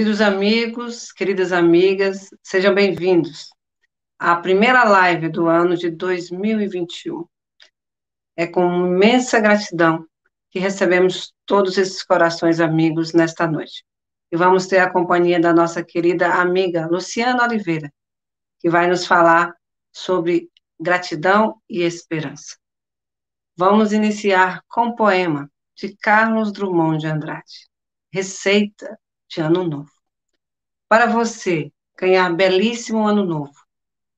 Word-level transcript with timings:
Queridos 0.00 0.22
amigos, 0.22 1.12
queridas 1.12 1.52
amigas, 1.52 2.30
sejam 2.42 2.74
bem-vindos 2.74 3.50
à 4.18 4.34
primeira 4.34 4.82
live 4.82 5.28
do 5.28 5.46
ano 5.46 5.76
de 5.76 5.90
2021. 5.90 7.26
É 8.34 8.46
com 8.46 8.86
imensa 8.86 9.38
gratidão 9.38 10.06
que 10.50 10.58
recebemos 10.58 11.34
todos 11.44 11.76
esses 11.76 12.02
corações 12.02 12.60
amigos 12.60 13.12
nesta 13.12 13.46
noite. 13.46 13.84
E 14.32 14.38
vamos 14.38 14.66
ter 14.66 14.78
a 14.78 14.90
companhia 14.90 15.38
da 15.38 15.52
nossa 15.52 15.84
querida 15.84 16.32
amiga 16.32 16.86
Luciana 16.86 17.44
Oliveira, 17.44 17.92
que 18.58 18.70
vai 18.70 18.88
nos 18.88 19.06
falar 19.06 19.54
sobre 19.92 20.48
gratidão 20.80 21.60
e 21.68 21.82
esperança. 21.82 22.56
Vamos 23.54 23.92
iniciar 23.92 24.62
com 24.66 24.86
o 24.86 24.96
poema 24.96 25.52
de 25.76 25.94
Carlos 25.94 26.52
Drummond 26.52 27.00
de 27.00 27.06
Andrade, 27.06 27.68
Receita 28.10 28.98
de 29.28 29.42
Ano 29.42 29.62
Novo. 29.68 29.99
Para 30.90 31.06
você 31.06 31.70
ganhar 31.96 32.34
belíssimo 32.34 33.06
Ano 33.06 33.24
Novo, 33.24 33.54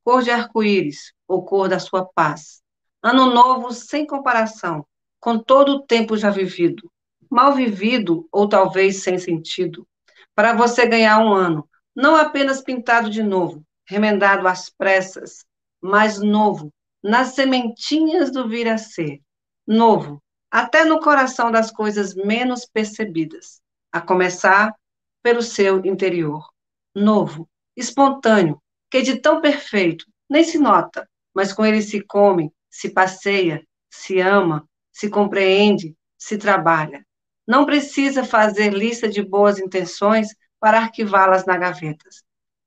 cor 0.03 0.23
de 0.23 0.31
arco-íris 0.31 1.13
ou 1.29 1.45
cor 1.45 1.69
da 1.69 1.79
sua 1.79 2.03
paz, 2.03 2.63
Ano 3.03 3.27
Novo 3.27 3.73
sem 3.73 4.07
comparação 4.07 4.83
com 5.21 5.39
todo 5.39 5.73
o 5.73 5.83
tempo 5.83 6.17
já 6.17 6.31
vivido, 6.31 6.91
mal 7.31 7.53
vivido 7.53 8.27
ou 8.33 8.49
talvez 8.49 9.03
sem 9.03 9.19
sentido, 9.19 9.87
para 10.35 10.55
você 10.55 10.87
ganhar 10.87 11.19
um 11.19 11.35
ano, 11.35 11.69
não 11.95 12.17
apenas 12.17 12.63
pintado 12.63 13.11
de 13.11 13.23
novo, 13.23 13.63
remendado 13.85 14.49
às 14.49 14.71
pressas, 14.71 15.45
mas 15.79 16.23
novo, 16.23 16.73
nas 17.03 17.35
sementinhas 17.35 18.33
do 18.33 18.49
vir 18.49 18.67
a 18.67 18.79
ser, 18.79 19.21
novo, 19.67 20.23
até 20.51 20.87
no 20.87 21.01
coração 21.01 21.53
das 21.53 21.71
coisas 21.71 22.15
menos 22.15 22.65
percebidas, 22.65 23.61
a 23.93 24.01
começar 24.01 24.75
pelo 25.23 25.43
seu 25.43 25.85
interior, 25.85 26.52
novo, 26.95 27.49
espontâneo, 27.77 28.61
que 28.91 29.03
de 29.03 29.21
tão 29.21 29.41
perfeito 29.41 30.07
nem 30.29 30.45
se 30.45 30.59
nota, 30.59 31.09
mas 31.35 31.53
com 31.53 31.65
ele 31.65 31.83
se 31.83 32.01
come, 32.01 32.53
se 32.71 32.91
passeia, 32.91 33.63
se 33.91 34.21
ama, 34.21 34.69
se 34.93 35.09
compreende, 35.09 35.95
se 36.19 36.39
trabalha. 36.39 37.05
Não 37.47 37.67
precisa 37.67 38.25
fazer 38.25 38.73
lista 38.73 39.09
de 39.09 39.23
boas 39.23 39.59
intenções 39.59 40.29
para 40.61 40.79
arquivá-las 40.79 41.45
na 41.45 41.57
gaveta. 41.57 42.09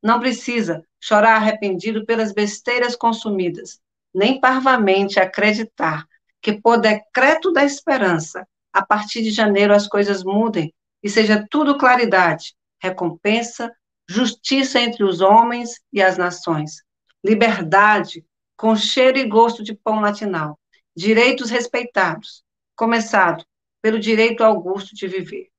Não 0.03 0.19
precisa 0.19 0.83
chorar 0.99 1.35
arrependido 1.35 2.05
pelas 2.05 2.33
besteiras 2.33 2.95
consumidas, 2.95 3.79
nem 4.13 4.39
parvamente 4.39 5.19
acreditar 5.19 6.05
que, 6.41 6.53
por 6.53 6.79
decreto 6.79 7.51
da 7.51 7.63
esperança, 7.63 8.47
a 8.71 8.85
partir 8.85 9.23
de 9.23 9.31
janeiro 9.31 9.73
as 9.73 9.87
coisas 9.87 10.23
mudem 10.23 10.73
e 11.01 11.09
seja 11.09 11.45
tudo 11.49 11.77
claridade, 11.77 12.53
recompensa, 12.79 13.71
justiça 14.07 14.79
entre 14.79 15.03
os 15.03 15.21
homens 15.21 15.81
e 15.91 16.01
as 16.01 16.17
nações, 16.17 16.83
liberdade, 17.23 18.25
com 18.57 18.75
cheiro 18.75 19.17
e 19.17 19.27
gosto 19.27 19.63
de 19.63 19.73
pão 19.73 19.99
latinal, 19.99 20.59
direitos 20.95 21.49
respeitados, 21.49 22.43
começado 22.75 23.45
pelo 23.81 23.99
direito 23.99 24.43
ao 24.43 24.59
gosto 24.61 24.95
de 24.95 25.07
viver. 25.07 25.49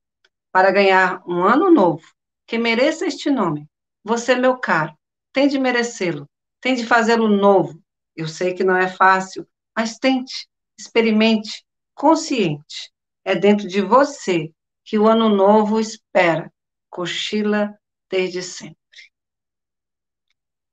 Para 0.53 0.71
ganhar 0.71 1.23
um 1.27 1.43
ano 1.45 1.71
novo, 1.71 2.07
que 2.47 2.57
mereça 2.57 3.07
este 3.07 3.31
nome, 3.31 3.69
você, 4.03 4.35
meu 4.35 4.57
caro, 4.59 4.97
tem 5.33 5.49
de 5.49 5.59
merecê-lo, 5.59 6.29
tem 6.61 6.75
de 6.75 6.87
fazê-lo 6.87 7.29
novo. 7.29 7.81
Eu 8.15 8.29
sei 8.29 8.55
que 8.55 8.65
não 8.65 8.77
é 8.77 8.89
fácil, 8.89 9.47
mas 9.77 9.99
tente, 9.99 10.49
experimente, 10.79 11.65
consciente. 11.95 12.91
É 13.25 13.35
dentro 13.35 13.69
de 13.69 13.83
você 13.83 14.51
que 14.85 14.99
o 14.99 15.09
ano 15.09 15.29
novo 15.29 15.81
espera, 15.81 16.51
cochila 16.89 17.77
desde 18.11 18.43
sempre. 18.43 18.77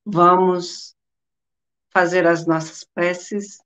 Vamos 0.06 0.96
fazer 1.90 2.28
as 2.28 2.46
nossas 2.46 2.84
preces, 2.84 3.62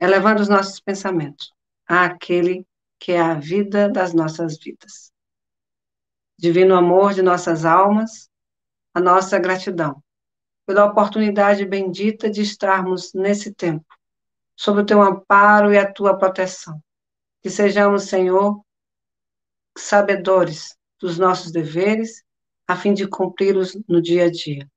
elevando 0.00 0.40
os 0.40 0.48
nossos 0.48 0.80
pensamentos 0.80 1.52
àquele 1.86 2.66
que 2.98 3.12
é 3.12 3.20
a 3.20 3.34
vida 3.34 3.88
das 3.88 4.14
nossas 4.14 4.58
vidas. 4.58 5.12
Divino 6.38 6.74
amor 6.74 7.12
de 7.12 7.22
nossas 7.22 7.64
almas, 7.64 8.30
a 8.94 9.00
nossa 9.00 9.38
gratidão 9.38 10.02
pela 10.66 10.84
oportunidade 10.84 11.64
bendita 11.64 12.28
de 12.28 12.42
estarmos 12.42 13.14
nesse 13.14 13.54
tempo, 13.54 13.86
sob 14.56 14.80
o 14.80 14.84
teu 14.84 15.00
amparo 15.00 15.72
e 15.72 15.78
a 15.78 15.90
tua 15.90 16.18
proteção. 16.18 16.82
Que 17.40 17.48
sejamos, 17.48 18.04
Senhor, 18.04 18.60
sabedores 19.78 20.76
dos 20.98 21.18
nossos 21.18 21.52
deveres, 21.52 22.24
a 22.66 22.76
fim 22.76 22.92
de 22.94 23.06
cumpri-los 23.06 23.76
no 23.88 24.02
dia 24.02 24.24
a 24.26 24.30
dia. 24.30 24.68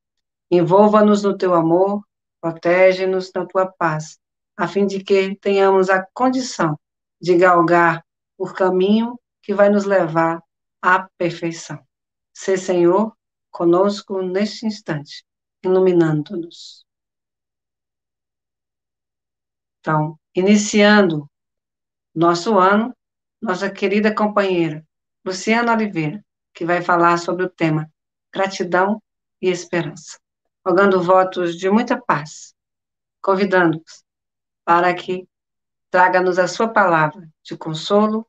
Envolva-nos 0.52 1.24
no 1.24 1.38
teu 1.38 1.54
amor, 1.54 2.04
protege-nos 2.42 3.32
na 3.34 3.46
tua 3.46 3.66
paz, 3.68 4.20
a 4.58 4.68
fim 4.68 4.86
de 4.86 5.04
que 5.04 5.36
tenhamos 5.36 5.90
a 5.90 6.06
condição 6.14 6.80
de 7.22 7.38
galgar 7.38 8.04
o 8.38 8.46
caminho 8.46 9.20
que 9.42 9.54
vai 9.54 9.70
nos 9.70 9.86
levar 9.86 10.42
à 10.82 11.08
perfeição. 11.18 11.80
Ser 12.34 12.58
Senhor 12.58 13.16
conosco 13.52 14.22
neste 14.22 14.66
instante, 14.66 15.26
iluminando-nos. 15.64 16.86
Então, 19.80 20.20
iniciando 20.36 21.30
nosso 22.14 22.58
ano, 22.58 22.96
nossa 23.42 23.70
querida 23.70 24.14
companheira, 24.14 24.86
Luciana 25.26 25.74
Oliveira, 25.74 26.24
que 26.60 26.66
vai 26.66 26.82
falar 26.82 27.18
sobre 27.18 27.46
o 27.46 27.50
tema 27.50 27.90
gratidão 28.34 29.02
e 29.42 29.48
esperança, 29.48 30.20
rogando 30.68 31.02
votos 31.02 31.58
de 31.58 31.70
muita 31.70 31.98
paz, 31.98 32.54
convidando-os 33.22 34.04
para 34.66 34.94
que 34.94 35.26
traga-nos 35.90 36.38
a 36.38 36.50
sua 36.50 36.68
palavra 36.68 37.26
de 37.42 37.56
consolo, 37.56 38.28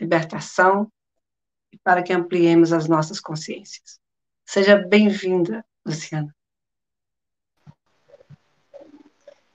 libertação 0.00 0.90
e 1.72 1.78
para 1.78 2.02
que 2.02 2.12
ampliemos 2.12 2.72
as 2.72 2.88
nossas 2.88 3.20
consciências. 3.20 4.00
Seja 4.44 4.76
bem-vinda, 4.76 5.64
Luciana. 5.86 6.34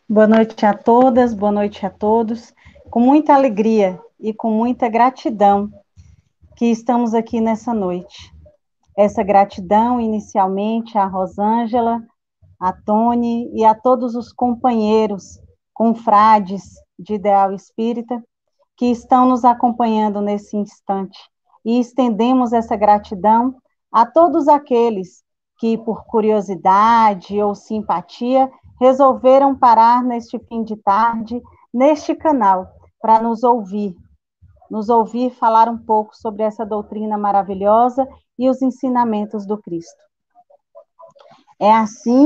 Boa 0.07 0.27
noite 0.27 0.65
a 0.65 0.73
todas, 0.73 1.33
boa 1.33 1.51
noite 1.51 1.85
a 1.85 1.89
todos. 1.89 2.53
Com 2.89 3.01
muita 3.01 3.33
alegria 3.33 4.01
e 4.17 4.33
com 4.33 4.49
muita 4.49 4.87
gratidão 4.87 5.82
que 6.55 6.65
estamos 6.65 7.13
aqui 7.13 7.41
nessa 7.41 7.73
noite. 7.73 8.33
Essa 8.95 9.23
gratidão 9.23 9.99
inicialmente 9.99 10.97
à 10.97 11.05
Rosângela, 11.05 12.01
a 12.59 12.71
Tony 12.71 13.49
e 13.53 13.65
a 13.65 13.73
todos 13.73 14.15
os 14.15 14.31
companheiros, 14.31 15.39
confrades 15.73 16.63
de 16.97 17.15
Ideal 17.15 17.51
Espírita 17.53 18.23
que 18.77 18.85
estão 18.85 19.25
nos 19.25 19.43
acompanhando 19.43 20.21
nesse 20.21 20.55
instante. 20.55 21.19
E 21.65 21.79
estendemos 21.79 22.53
essa 22.53 22.75
gratidão 22.75 23.55
a 23.91 24.05
todos 24.05 24.47
aqueles 24.47 25.23
que, 25.57 25.77
por 25.77 26.05
curiosidade 26.05 27.41
ou 27.41 27.55
simpatia, 27.55 28.51
resolveram 28.79 29.55
parar 29.55 30.03
neste 30.03 30.37
fim 30.39 30.63
de 30.63 30.75
tarde, 30.75 31.41
neste 31.73 32.13
canal, 32.15 32.67
para 33.01 33.21
nos 33.21 33.43
ouvir, 33.43 33.95
nos 34.73 34.89
ouvir 34.89 35.29
falar 35.29 35.69
um 35.69 35.77
pouco 35.77 36.17
sobre 36.17 36.41
essa 36.41 36.65
doutrina 36.65 37.15
maravilhosa 37.15 38.07
e 38.39 38.49
os 38.49 38.59
ensinamentos 38.59 39.45
do 39.45 39.55
Cristo. 39.55 40.01
É 41.59 41.71
assim 41.71 42.25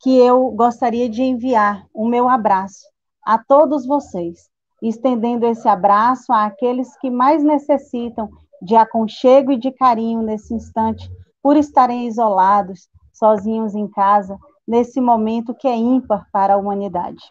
que 0.00 0.16
eu 0.16 0.50
gostaria 0.52 1.06
de 1.06 1.22
enviar 1.22 1.84
o 1.92 2.08
meu 2.08 2.30
abraço 2.30 2.86
a 3.22 3.36
todos 3.36 3.84
vocês, 3.84 4.48
estendendo 4.80 5.44
esse 5.44 5.68
abraço 5.68 6.32
àqueles 6.32 6.96
que 6.96 7.10
mais 7.10 7.44
necessitam 7.44 8.30
de 8.62 8.74
aconchego 8.74 9.52
e 9.52 9.58
de 9.58 9.70
carinho 9.70 10.22
nesse 10.22 10.54
instante, 10.54 11.06
por 11.42 11.58
estarem 11.58 12.06
isolados, 12.06 12.88
sozinhos 13.12 13.74
em 13.74 13.86
casa, 13.86 14.38
nesse 14.66 14.98
momento 14.98 15.54
que 15.54 15.68
é 15.68 15.76
ímpar 15.76 16.26
para 16.32 16.54
a 16.54 16.56
humanidade. 16.56 17.22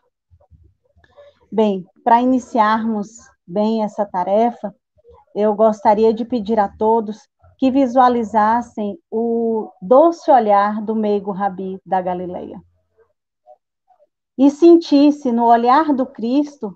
Bem, 1.52 1.84
para 2.04 2.22
iniciarmos 2.22 3.32
bem 3.52 3.84
essa 3.84 4.06
tarefa, 4.06 4.74
eu 5.36 5.54
gostaria 5.54 6.14
de 6.14 6.24
pedir 6.24 6.60
a 6.60 6.70
todos 6.70 7.28
que 7.58 7.70
visualizassem 7.70 8.98
o 9.12 9.70
doce 9.82 10.32
olhar 10.32 10.82
do 10.82 10.96
meigo 10.96 11.32
Rabi 11.32 11.80
da 11.86 12.02
Galileia. 12.02 12.60
E 14.38 14.50
sentisse 14.50 15.32
no 15.32 15.46
olhar 15.46 15.94
do 15.94 16.06
Cristo 16.06 16.76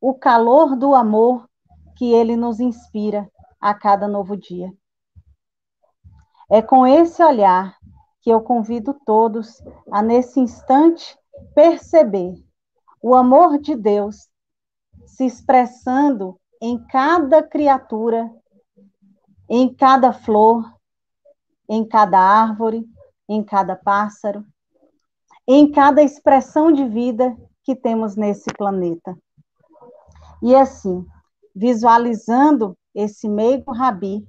o 0.00 0.12
calor 0.12 0.76
do 0.76 0.94
amor 0.94 1.48
que 1.96 2.12
ele 2.12 2.36
nos 2.36 2.60
inspira 2.60 3.30
a 3.60 3.72
cada 3.72 4.06
novo 4.06 4.36
dia. 4.36 4.70
É 6.50 6.60
com 6.60 6.86
esse 6.86 7.22
olhar 7.22 7.78
que 8.20 8.28
eu 8.28 8.40
convido 8.42 8.94
todos 9.06 9.62
a, 9.90 10.02
nesse 10.02 10.40
instante, 10.40 11.16
perceber 11.54 12.34
o 13.00 13.14
amor 13.14 13.58
de 13.58 13.74
Deus 13.74 14.28
se 15.16 15.24
expressando 15.24 16.38
em 16.60 16.76
cada 16.88 17.40
criatura, 17.40 18.28
em 19.48 19.72
cada 19.72 20.12
flor, 20.12 20.64
em 21.68 21.86
cada 21.86 22.18
árvore, 22.18 22.84
em 23.28 23.42
cada 23.44 23.76
pássaro, 23.76 24.44
em 25.46 25.70
cada 25.70 26.02
expressão 26.02 26.72
de 26.72 26.84
vida 26.88 27.36
que 27.62 27.76
temos 27.76 28.16
nesse 28.16 28.52
planeta. 28.54 29.16
E 30.42 30.54
assim, 30.54 31.06
visualizando 31.54 32.76
esse 32.92 33.28
meigo 33.28 33.72
rabi, 33.72 34.26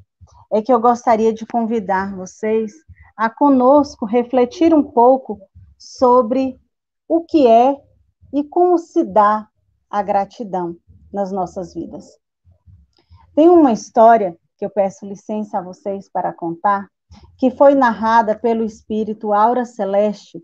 é 0.54 0.62
que 0.62 0.72
eu 0.72 0.80
gostaria 0.80 1.34
de 1.34 1.48
convidar 1.48 2.16
vocês 2.16 2.74
a 3.18 3.28
conosco 3.28 4.06
refletir 4.06 4.74
um 4.74 4.84
pouco 4.84 5.40
sobre 5.80 6.60
o 7.08 7.22
que 7.22 7.48
é 7.48 7.76
e 8.32 8.44
como 8.44 8.78
se 8.78 9.04
dá 9.04 9.50
a 9.96 10.02
gratidão 10.02 10.76
nas 11.12 11.32
nossas 11.32 11.74
vidas. 11.74 12.20
Tem 13.34 13.48
uma 13.48 13.72
história 13.72 14.38
que 14.58 14.66
eu 14.66 14.70
peço 14.70 15.06
licença 15.06 15.58
a 15.58 15.62
vocês 15.62 16.10
para 16.10 16.34
contar, 16.34 16.90
que 17.38 17.50
foi 17.50 17.76
narrada 17.76 18.38
pelo 18.38 18.66
espírito 18.66 19.32
Aura 19.32 19.64
Celeste 19.64 20.44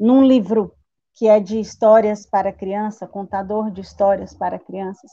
num 0.00 0.22
livro 0.22 0.74
que 1.12 1.28
é 1.28 1.38
de 1.38 1.60
histórias 1.60 2.24
para 2.24 2.54
criança, 2.54 3.06
contador 3.06 3.70
de 3.70 3.82
histórias 3.82 4.32
para 4.32 4.58
crianças. 4.58 5.10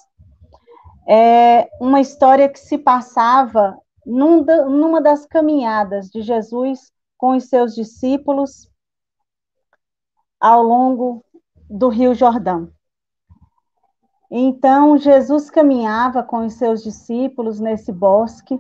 É 1.05 1.69
uma 1.81 1.99
história 1.99 2.47
que 2.47 2.59
se 2.59 2.77
passava 2.77 3.77
num, 4.05 4.45
numa 4.69 5.01
das 5.01 5.25
caminhadas 5.25 6.09
de 6.09 6.21
Jesus 6.21 6.89
com 7.17 7.35
os 7.35 7.49
seus 7.49 7.75
discípulos 7.75 8.71
ao 10.39 10.63
longo 10.63 11.21
do 11.69 11.89
Rio 11.89 12.15
Jordão. 12.15 12.71
Então, 14.35 14.97
Jesus 14.97 15.51
caminhava 15.51 16.23
com 16.23 16.43
os 16.43 16.55
seus 16.55 16.81
discípulos 16.81 17.59
nesse 17.59 17.91
bosque 17.91 18.59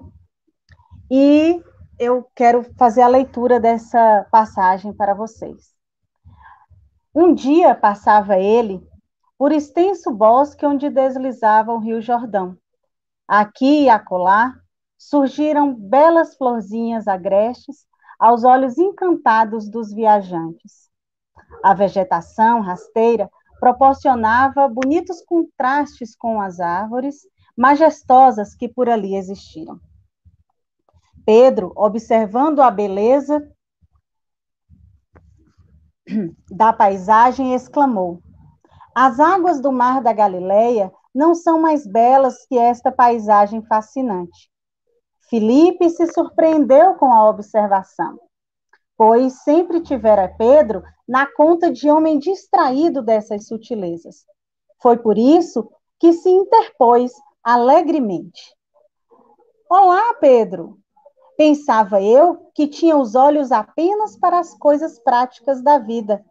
e 1.09 1.59
eu 1.97 2.29
quero 2.35 2.63
fazer 2.77 3.01
a 3.01 3.07
leitura 3.07 3.59
dessa 3.59 4.23
passagem 4.31 4.93
para 4.93 5.15
vocês. 5.15 5.73
Um 7.11 7.33
dia 7.33 7.73
passava 7.73 8.37
ele 8.37 8.87
por 9.35 9.51
extenso 9.51 10.11
bosque 10.11 10.63
onde 10.63 10.91
deslizava 10.91 11.73
o 11.73 11.79
Rio 11.79 11.99
Jordão. 11.99 12.55
Aqui 13.27 13.85
e 13.85 13.89
acolá 13.89 14.53
surgiram 14.95 15.73
belas 15.73 16.35
florzinhas 16.35 17.07
agrestes 17.07 17.87
aos 18.19 18.43
olhos 18.43 18.77
encantados 18.77 19.67
dos 19.67 19.91
viajantes. 19.91 20.87
A 21.63 21.73
vegetação 21.73 22.61
rasteira 22.61 23.27
proporcionava 23.63 24.67
bonitos 24.67 25.21
contrastes 25.21 26.17
com 26.17 26.41
as 26.41 26.59
árvores 26.59 27.25
majestosas 27.55 28.53
que 28.53 28.67
por 28.67 28.89
ali 28.89 29.15
existiam. 29.15 29.79
Pedro, 31.25 31.71
observando 31.73 32.61
a 32.61 32.69
beleza 32.69 33.41
da 36.51 36.73
paisagem, 36.73 37.55
exclamou: 37.55 38.21
As 38.93 39.17
águas 39.17 39.61
do 39.61 39.71
mar 39.71 40.01
da 40.01 40.11
Galileia 40.11 40.91
não 41.15 41.33
são 41.33 41.61
mais 41.61 41.87
belas 41.87 42.45
que 42.45 42.57
esta 42.57 42.91
paisagem 42.91 43.61
fascinante. 43.61 44.51
Filipe 45.29 45.89
se 45.89 46.05
surpreendeu 46.07 46.95
com 46.95 47.13
a 47.13 47.29
observação, 47.29 48.19
pois 48.97 49.43
sempre 49.43 49.81
tivera 49.81 50.27
Pedro 50.27 50.83
na 51.07 51.25
conta 51.25 51.71
de 51.71 51.89
homem 51.89 52.19
distraído 52.19 53.01
dessas 53.01 53.47
sutilezas. 53.47 54.25
Foi 54.81 54.97
por 54.97 55.17
isso 55.17 55.69
que 55.99 56.13
se 56.13 56.29
interpôs 56.29 57.11
alegremente. 57.43 58.55
Olá, 59.69 60.13
Pedro! 60.15 60.77
Pensava 61.35 62.01
eu 62.01 62.51
que 62.53 62.67
tinha 62.67 62.95
os 62.95 63.15
olhos 63.15 63.51
apenas 63.51 64.17
para 64.17 64.39
as 64.39 64.53
coisas 64.57 64.99
práticas 64.99 65.63
da 65.63 65.79
vida. 65.79 66.23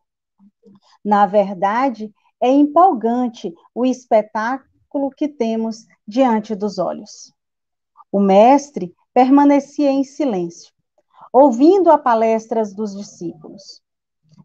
Na 1.04 1.26
verdade, 1.26 2.12
é 2.40 2.48
empolgante 2.48 3.52
o 3.74 3.84
espetáculo 3.84 5.10
que 5.10 5.26
temos 5.28 5.86
diante 6.06 6.54
dos 6.54 6.78
olhos. 6.78 7.32
O 8.10 8.20
mestre 8.20 8.94
permanecia 9.12 9.90
em 9.90 10.04
silêncio, 10.04 10.72
ouvindo 11.32 11.90
a 11.90 11.98
palestras 11.98 12.74
dos 12.74 12.94
discípulos. 12.94 13.80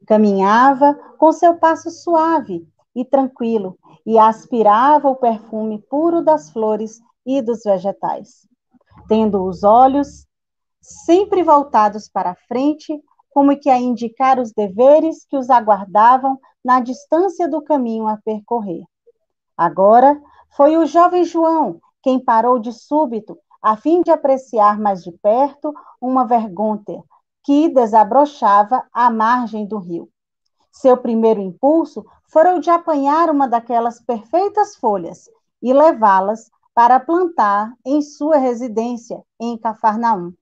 Caminhava 0.06 0.94
com 1.18 1.32
seu 1.32 1.58
passo 1.58 1.92
suave 1.92 2.68
e 2.96 3.04
tranquilo 3.04 3.78
e 4.06 4.18
aspirava 4.18 5.10
o 5.10 5.16
perfume 5.16 5.80
puro 5.90 6.24
das 6.24 6.50
flores 6.50 7.00
e 7.26 7.42
dos 7.42 7.64
vegetais, 7.64 8.48
tendo 9.08 9.44
os 9.44 9.64
olhos 9.64 10.26
sempre 10.82 11.44
voltados 11.44 12.08
para 12.08 12.32
a 12.32 12.36
frente, 12.48 12.98
como 13.30 13.60
que 13.60 13.70
a 13.70 13.78
indicar 13.78 14.40
os 14.40 14.54
deveres 14.54 15.26
que 15.26 15.36
os 15.36 15.50
aguardavam 15.50 16.40
na 16.64 16.80
distância 16.80 17.50
do 17.50 17.62
caminho 17.62 18.08
a 18.08 18.18
percorrer. 18.18 18.84
Agora 19.58 20.20
foi 20.56 20.78
o 20.78 20.86
jovem 20.86 21.26
João 21.26 21.82
quem 22.08 22.24
parou 22.24 22.58
de 22.58 22.72
súbito, 22.72 23.38
a 23.62 23.76
fim 23.76 24.02
de 24.02 24.12
apreciar 24.12 24.80
mais 24.80 25.04
de 25.04 25.12
perto 25.12 25.74
uma 26.02 26.26
vergonha 26.26 27.04
que 27.44 27.70
desabrochava 27.70 28.84
à 28.92 29.10
margem 29.10 29.66
do 29.66 29.78
rio. 29.78 30.10
Seu 30.72 30.98
primeiro 30.98 31.40
impulso 31.40 32.06
foi 32.30 32.54
o 32.54 32.60
de 32.60 32.70
apanhar 32.70 33.30
uma 33.30 33.48
daquelas 33.48 34.02
perfeitas 34.02 34.76
folhas 34.76 35.30
e 35.62 35.74
levá-las 35.74 36.52
para 36.74 37.00
plantar 37.00 37.74
em 37.86 38.02
sua 38.02 38.38
residência 38.38 39.24
em 39.40 39.58
Cafarnaum. 39.58 40.34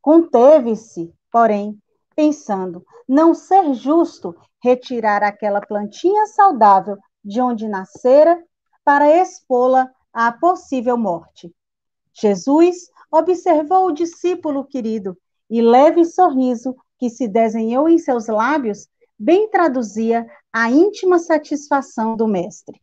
Conteve-se, 0.00 1.14
porém, 1.30 1.78
pensando 2.14 2.84
não 3.08 3.32
ser 3.32 3.72
justo 3.72 4.36
retirar 4.62 5.22
aquela 5.22 5.60
plantinha 5.60 6.26
saudável 6.26 6.98
de 7.24 7.40
onde 7.40 7.68
nascera 7.68 8.42
para 8.84 9.08
expô-la 9.22 9.90
à 10.12 10.30
possível 10.32 10.98
morte. 10.98 11.54
Jesus 12.12 12.88
observou 13.10 13.86
o 13.86 13.92
discípulo 13.92 14.64
querido 14.64 15.16
e 15.48 15.60
leve 15.60 16.04
sorriso 16.04 16.74
que 16.98 17.10
se 17.10 17.28
desenhou 17.28 17.88
em 17.88 17.98
seus 17.98 18.26
lábios 18.26 18.88
bem 19.18 19.48
traduzia 19.48 20.26
a 20.52 20.70
íntima 20.70 21.18
satisfação 21.18 22.16
do 22.16 22.26
mestre. 22.26 22.80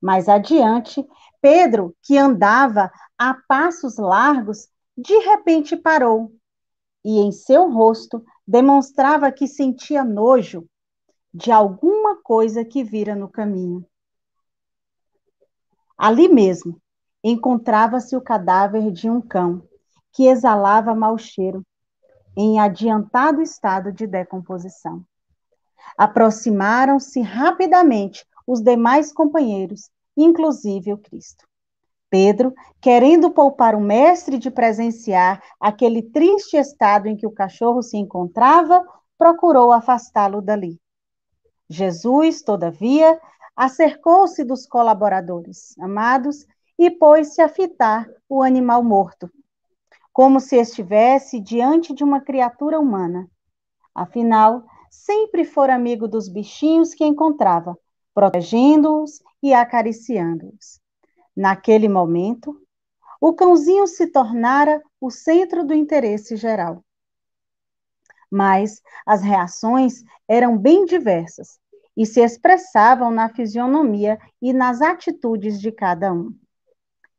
Mais 0.00 0.28
adiante, 0.28 1.04
Pedro, 1.40 1.96
que 2.02 2.16
andava 2.16 2.92
a 3.18 3.34
passos 3.48 3.96
largos, 3.96 4.68
de 4.96 5.18
repente 5.18 5.76
parou 5.76 6.32
e 7.04 7.18
em 7.18 7.32
seu 7.32 7.70
rosto 7.70 8.24
demonstrava 8.46 9.32
que 9.32 9.48
sentia 9.48 10.04
nojo 10.04 10.68
de 11.32 11.50
alguma 11.50 12.22
coisa 12.22 12.64
que 12.64 12.84
vira 12.84 13.16
no 13.16 13.28
caminho. 13.28 13.84
Ali 15.98 16.28
mesmo 16.28 16.80
encontrava-se 17.24 18.14
o 18.14 18.20
cadáver 18.20 18.90
de 18.92 19.08
um 19.08 19.18
cão 19.18 19.62
que 20.12 20.26
exalava 20.26 20.94
mau 20.94 21.16
cheiro 21.16 21.64
em 22.36 22.60
adiantado 22.60 23.40
estado 23.40 23.90
de 23.90 24.06
decomposição. 24.06 25.02
Aproximaram-se 25.96 27.22
rapidamente 27.22 28.26
os 28.46 28.60
demais 28.60 29.10
companheiros, 29.10 29.90
inclusive 30.14 30.92
o 30.92 30.98
Cristo. 30.98 31.46
Pedro, 32.10 32.52
querendo 32.80 33.30
poupar 33.30 33.74
o 33.74 33.80
mestre 33.80 34.38
de 34.38 34.50
presenciar 34.50 35.42
aquele 35.58 36.02
triste 36.02 36.56
estado 36.56 37.08
em 37.08 37.16
que 37.16 37.26
o 37.26 37.32
cachorro 37.32 37.82
se 37.82 37.96
encontrava, 37.96 38.84
procurou 39.16 39.72
afastá-lo 39.72 40.42
dali. 40.42 40.78
Jesus, 41.68 42.42
todavia, 42.42 43.18
acercou-se 43.56 44.44
dos 44.44 44.66
colaboradores 44.66 45.76
amados 45.78 46.46
e 46.78 46.90
pôs-se 46.90 47.40
a 47.40 47.48
fitar 47.48 48.08
o 48.28 48.42
animal 48.42 48.82
morto, 48.82 49.30
como 50.12 50.40
se 50.40 50.56
estivesse 50.56 51.40
diante 51.40 51.94
de 51.94 52.04
uma 52.04 52.20
criatura 52.20 52.78
humana. 52.78 53.28
Afinal, 53.94 54.64
sempre 54.90 55.44
fora 55.44 55.74
amigo 55.74 56.08
dos 56.08 56.28
bichinhos 56.28 56.94
que 56.94 57.04
encontrava, 57.04 57.78
protegendo-os 58.14 59.22
e 59.42 59.52
acariciando-os. 59.52 60.80
Naquele 61.36 61.88
momento, 61.88 62.60
o 63.20 63.32
cãozinho 63.32 63.86
se 63.86 64.06
tornara 64.06 64.82
o 65.00 65.10
centro 65.10 65.64
do 65.64 65.74
interesse 65.74 66.36
geral. 66.36 66.84
Mas 68.30 68.82
as 69.06 69.22
reações 69.22 70.02
eram 70.28 70.58
bem 70.58 70.84
diversas 70.84 71.58
e 71.96 72.04
se 72.04 72.20
expressavam 72.20 73.10
na 73.10 73.28
fisionomia 73.28 74.18
e 74.42 74.52
nas 74.52 74.80
atitudes 74.82 75.60
de 75.60 75.70
cada 75.70 76.12
um. 76.12 76.34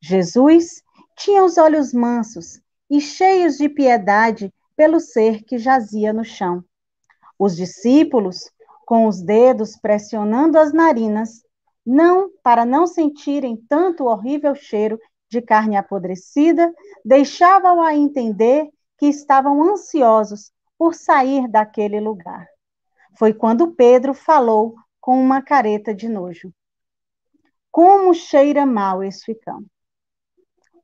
Jesus 0.02 0.84
tinha 1.18 1.44
os 1.44 1.58
olhos 1.58 1.94
mansos, 1.94 2.60
e 2.90 3.02
cheios 3.02 3.58
de 3.58 3.68
piedade 3.68 4.54
pelo 4.76 5.00
ser 5.00 5.44
que 5.44 5.58
jazia 5.58 6.14
no 6.14 6.24
chão. 6.24 6.64
Os 7.40 7.56
discípulos, 7.56 8.52
com 8.86 9.08
os 9.08 9.22
dedos 9.22 9.76
pressionando 9.78 10.60
as 10.60 10.72
narinas, 10.72 11.44
não 11.86 12.30
para 12.44 12.66
não 12.66 12.86
sentirem 12.86 13.58
tanto 13.68 14.06
horrível 14.06 14.56
cheiro 14.56 15.00
de 15.30 15.42
carne 15.42 15.76
apodrecida, 15.76 16.74
deixavam 17.04 17.82
a 17.82 17.96
entender 17.96 18.70
que 18.98 19.08
estavam 19.08 19.64
ansiosos 19.64 20.52
por 20.78 20.94
sair 20.94 21.48
daquele 21.48 22.00
lugar. 22.00 22.48
Foi 23.18 23.34
quando 23.34 23.74
Pedro 23.74 24.14
falou 24.14 24.76
com 25.00 25.20
uma 25.20 25.42
careta 25.42 25.94
de 25.94 26.08
nojo. 26.08 26.54
Como 27.72 28.14
cheira 28.14 28.66
mal 28.66 29.04
esse 29.04 29.26
ficão. 29.26 29.64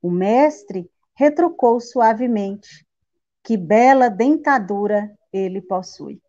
O 0.02 0.10
mestre 0.10 0.90
retrucou 1.14 1.80
suavemente: 1.80 2.86
Que 3.44 3.56
bela 3.56 4.10
dentadura 4.10 5.16
ele 5.32 5.62
possui. 5.62 6.22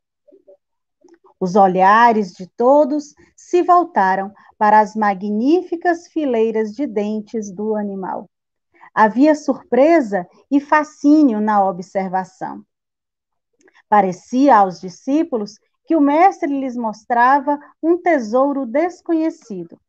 Os 1.41 1.57
olhares 1.57 2.33
de 2.33 2.47
todos 2.47 3.15
se 3.37 3.63
voltaram 3.63 4.33
para 4.57 4.79
as 4.79 4.95
magníficas 4.95 6.07
fileiras 6.07 6.73
de 6.73 6.87
dentes 6.87 7.51
do 7.51 7.75
animal. 7.75 8.31
Havia 8.95 9.35
surpresa 9.35 10.29
e 10.51 10.61
fascínio 10.61 11.41
na 11.41 11.67
observação. 11.67 12.65
Parecia 13.89 14.57
aos 14.57 14.81
discípulos 14.81 15.59
que 15.85 15.97
o 15.97 16.01
mestre 16.01 16.49
lhes 16.49 16.77
mostrava 16.77 17.59
um 17.83 18.01
tesouro 18.01 18.65
desconhecido. 18.65 19.81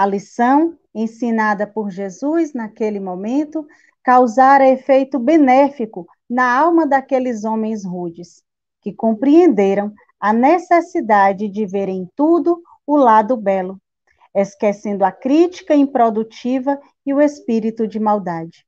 A 0.00 0.06
lição 0.06 0.78
ensinada 0.94 1.66
por 1.66 1.90
Jesus 1.90 2.54
naquele 2.54 2.98
momento 2.98 3.66
causara 4.02 4.66
efeito 4.66 5.18
benéfico 5.18 6.06
na 6.26 6.58
alma 6.58 6.86
daqueles 6.86 7.44
homens 7.44 7.84
rudes, 7.84 8.42
que 8.80 8.94
compreenderam 8.94 9.92
a 10.18 10.32
necessidade 10.32 11.50
de 11.50 11.66
ver 11.66 11.90
em 11.90 12.08
tudo 12.16 12.62
o 12.86 12.96
lado 12.96 13.36
belo, 13.36 13.78
esquecendo 14.34 15.04
a 15.04 15.12
crítica 15.12 15.74
improdutiva 15.74 16.80
e 17.04 17.12
o 17.12 17.20
espírito 17.20 17.86
de 17.86 18.00
maldade. 18.00 18.64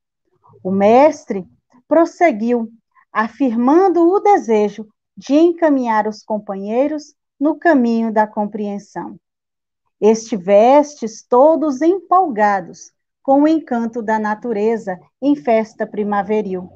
O 0.63 0.69
mestre 0.69 1.47
prosseguiu, 1.87 2.69
afirmando 3.11 4.07
o 4.07 4.19
desejo 4.19 4.87
de 5.17 5.33
encaminhar 5.33 6.07
os 6.07 6.21
companheiros 6.21 7.15
no 7.39 7.57
caminho 7.57 8.13
da 8.13 8.27
compreensão. 8.27 9.17
Estivestes 10.05 11.25
todos 11.25 11.81
empolgados 11.81 12.91
com 13.21 13.43
o 13.43 13.47
encanto 13.47 14.01
da 14.01 14.19
natureza 14.19 14.99
em 15.21 15.33
festa 15.33 15.87
primaveril, 15.87 16.69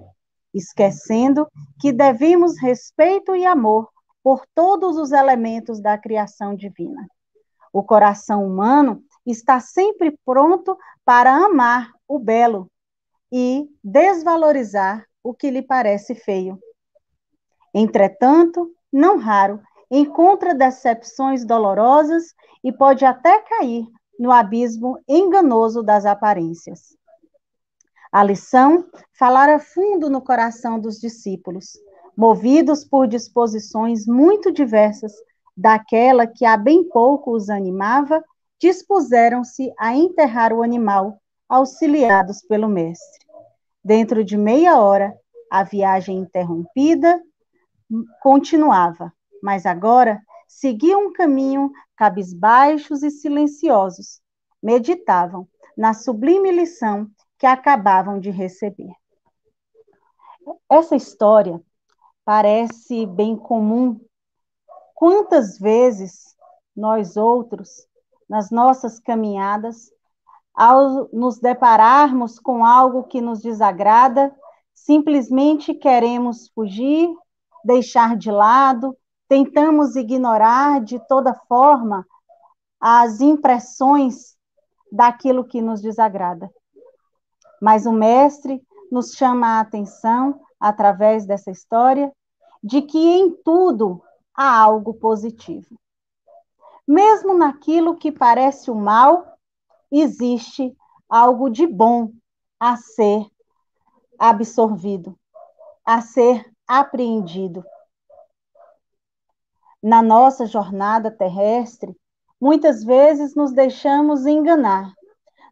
esquecendo 0.54 1.46
que 1.78 1.92
devemos 1.92 2.58
respeito 2.58 3.36
e 3.36 3.46
amor 3.46 3.90
por 4.24 4.46
todos 4.56 4.96
os 4.96 5.12
elementos 5.12 5.82
da 5.82 5.98
criação 5.98 6.56
divina. 6.56 7.06
O 7.74 7.84
coração 7.84 8.48
humano 8.48 9.04
está 9.26 9.60
sempre 9.60 10.18
pronto 10.26 10.78
para 11.04 11.34
amar 11.34 11.92
o 12.08 12.18
belo 12.18 12.72
e 13.30 13.68
desvalorizar 13.84 15.06
o 15.22 15.34
que 15.34 15.52
lhe 15.52 15.62
parece 15.62 16.16
feio. 16.16 16.58
Entretanto, 17.74 18.72
não 18.90 19.18
raro, 19.18 19.62
encontra 19.90 20.54
decepções 20.54 21.46
dolorosas 21.46 22.34
e 22.64 22.72
pode 22.72 23.06
até 23.06 23.40
cair 23.40 23.86
no 24.20 24.32
abismo 24.32 25.00
enganoso 25.08 25.84
das 25.84 26.06
aparências. 26.06 26.98
A 28.12 28.24
lição 28.24 28.86
falara 29.18 29.60
fundo 29.60 30.10
no 30.10 30.22
coração 30.22 30.80
dos 30.80 31.00
discípulos, 31.00 31.74
movidos 32.16 32.84
por 32.84 33.08
disposições 33.08 34.08
muito 34.08 34.52
diversas 34.52 35.14
daquela 35.56 36.26
que 36.26 36.46
há 36.46 36.56
bem 36.56 36.84
pouco 36.88 37.36
os 37.36 37.50
animava, 37.50 38.24
dispuseram-se 38.60 39.72
a 39.78 39.96
enterrar 39.96 40.54
o 40.54 40.64
animal, 40.64 41.20
auxiliados 41.48 42.42
pelo 42.42 42.68
mestre. 42.68 43.26
Dentro 43.84 44.24
de 44.24 44.38
meia 44.38 44.80
hora, 44.80 45.16
a 45.50 45.64
viagem 45.64 46.18
interrompida 46.18 47.22
continuava, 48.22 49.14
mas 49.42 49.66
agora 49.66 50.22
seguiam 50.48 51.08
um 51.08 51.14
caminho 51.14 51.72
cabisbaixos 51.96 53.04
e 53.04 53.12
silenciosos. 53.12 54.22
Meditavam 54.62 55.48
na 55.78 55.94
sublime 55.94 56.52
lição 56.52 57.10
que 57.38 57.46
acabavam 57.46 58.20
de 58.20 58.30
receber. 58.30 58.92
Essa 60.70 60.96
história 60.96 61.62
parece 62.26 63.06
bem 63.06 63.36
comum. 63.36 64.00
Quantas 64.96 65.60
vezes 65.60 66.36
nós 66.76 67.18
outros, 67.18 67.88
nas 68.30 68.50
nossas 68.50 69.00
caminhadas, 69.00 69.92
ao 70.54 71.08
nos 71.14 71.40
depararmos 71.40 72.40
com 72.40 72.66
algo 72.66 73.04
que 73.04 73.22
nos 73.22 73.42
desagrada, 73.42 74.36
simplesmente 74.74 75.74
queremos 75.74 76.50
fugir, 76.50 77.10
deixar 77.64 78.18
de 78.18 78.32
lado, 78.32 78.98
tentamos 79.28 79.96
ignorar 79.96 80.82
de 80.84 81.00
toda 81.08 81.34
forma 81.48 82.06
as 82.80 83.22
impressões 83.22 84.38
daquilo 84.92 85.44
que 85.44 85.62
nos 85.62 85.82
desagrada. 85.82 86.50
Mas 87.62 87.86
o 87.86 87.92
mestre 87.92 88.62
nos 88.92 89.12
chama 89.14 89.58
a 89.58 89.60
atenção 89.60 90.40
através 90.60 91.26
dessa 91.26 91.52
história 91.52 92.12
de 92.64 92.82
que 92.82 92.98
em 92.98 93.32
tudo 93.44 94.02
há 94.36 94.60
algo 94.60 94.94
positivo. 94.94 95.78
Mesmo 96.88 97.34
naquilo 97.34 97.98
que 97.98 98.12
parece 98.12 98.72
o 98.72 98.76
mal, 98.76 99.38
existe 99.92 100.76
algo 101.10 101.50
de 101.50 101.68
bom 101.68 102.12
a 102.60 102.78
ser 102.78 103.26
absorvido, 104.18 105.18
a 105.86 106.02
ser 106.02 106.50
apreendido. 106.68 107.64
Na 109.82 110.02
nossa 110.02 110.46
jornada 110.46 111.12
terrestre, 111.12 111.96
muitas 112.42 112.84
vezes 112.84 113.36
nos 113.36 113.52
deixamos 113.54 114.26
enganar, 114.26 114.94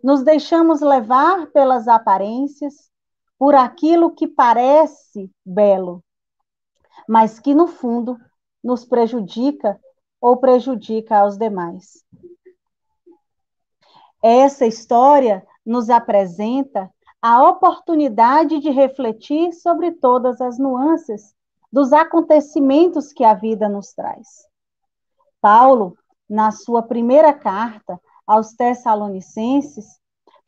nos 0.04 0.24
deixamos 0.24 0.82
levar 0.82 1.48
pelas 1.48 1.88
aparências, 1.88 2.90
por 3.38 3.54
aquilo 3.54 4.16
que 4.16 4.28
parece 4.28 5.30
belo, 5.46 6.04
mas 7.08 7.40
que 7.40 7.54
no 7.54 7.68
fundo 7.68 8.18
nos 8.64 8.86
prejudica 8.86 9.80
ou 10.22 10.38
prejudica 10.38 11.18
aos 11.18 11.38
demais. 11.38 12.04
Essa 14.24 14.66
história 14.66 15.46
nos 15.66 15.90
apresenta 15.90 16.90
a 17.22 17.48
oportunidade 17.48 18.60
de 18.60 18.70
refletir 18.70 19.52
sobre 19.54 19.92
todas 19.92 20.42
as 20.42 20.58
nuances 20.58 21.35
dos 21.76 21.92
acontecimentos 21.92 23.12
que 23.12 23.26
a 23.26 23.34
vida 23.34 23.68
nos 23.68 23.92
traz. 23.92 24.48
Paulo, 25.42 25.98
na 26.28 26.50
sua 26.50 26.82
primeira 26.82 27.34
carta 27.34 28.00
aos 28.26 28.54
Tessalonicenses, 28.54 29.86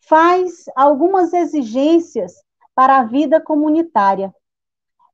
faz 0.07 0.63
algumas 0.73 1.33
exigências 1.33 2.31
para 2.73 2.99
a 2.99 3.03
vida 3.03 3.41
comunitária, 3.41 4.33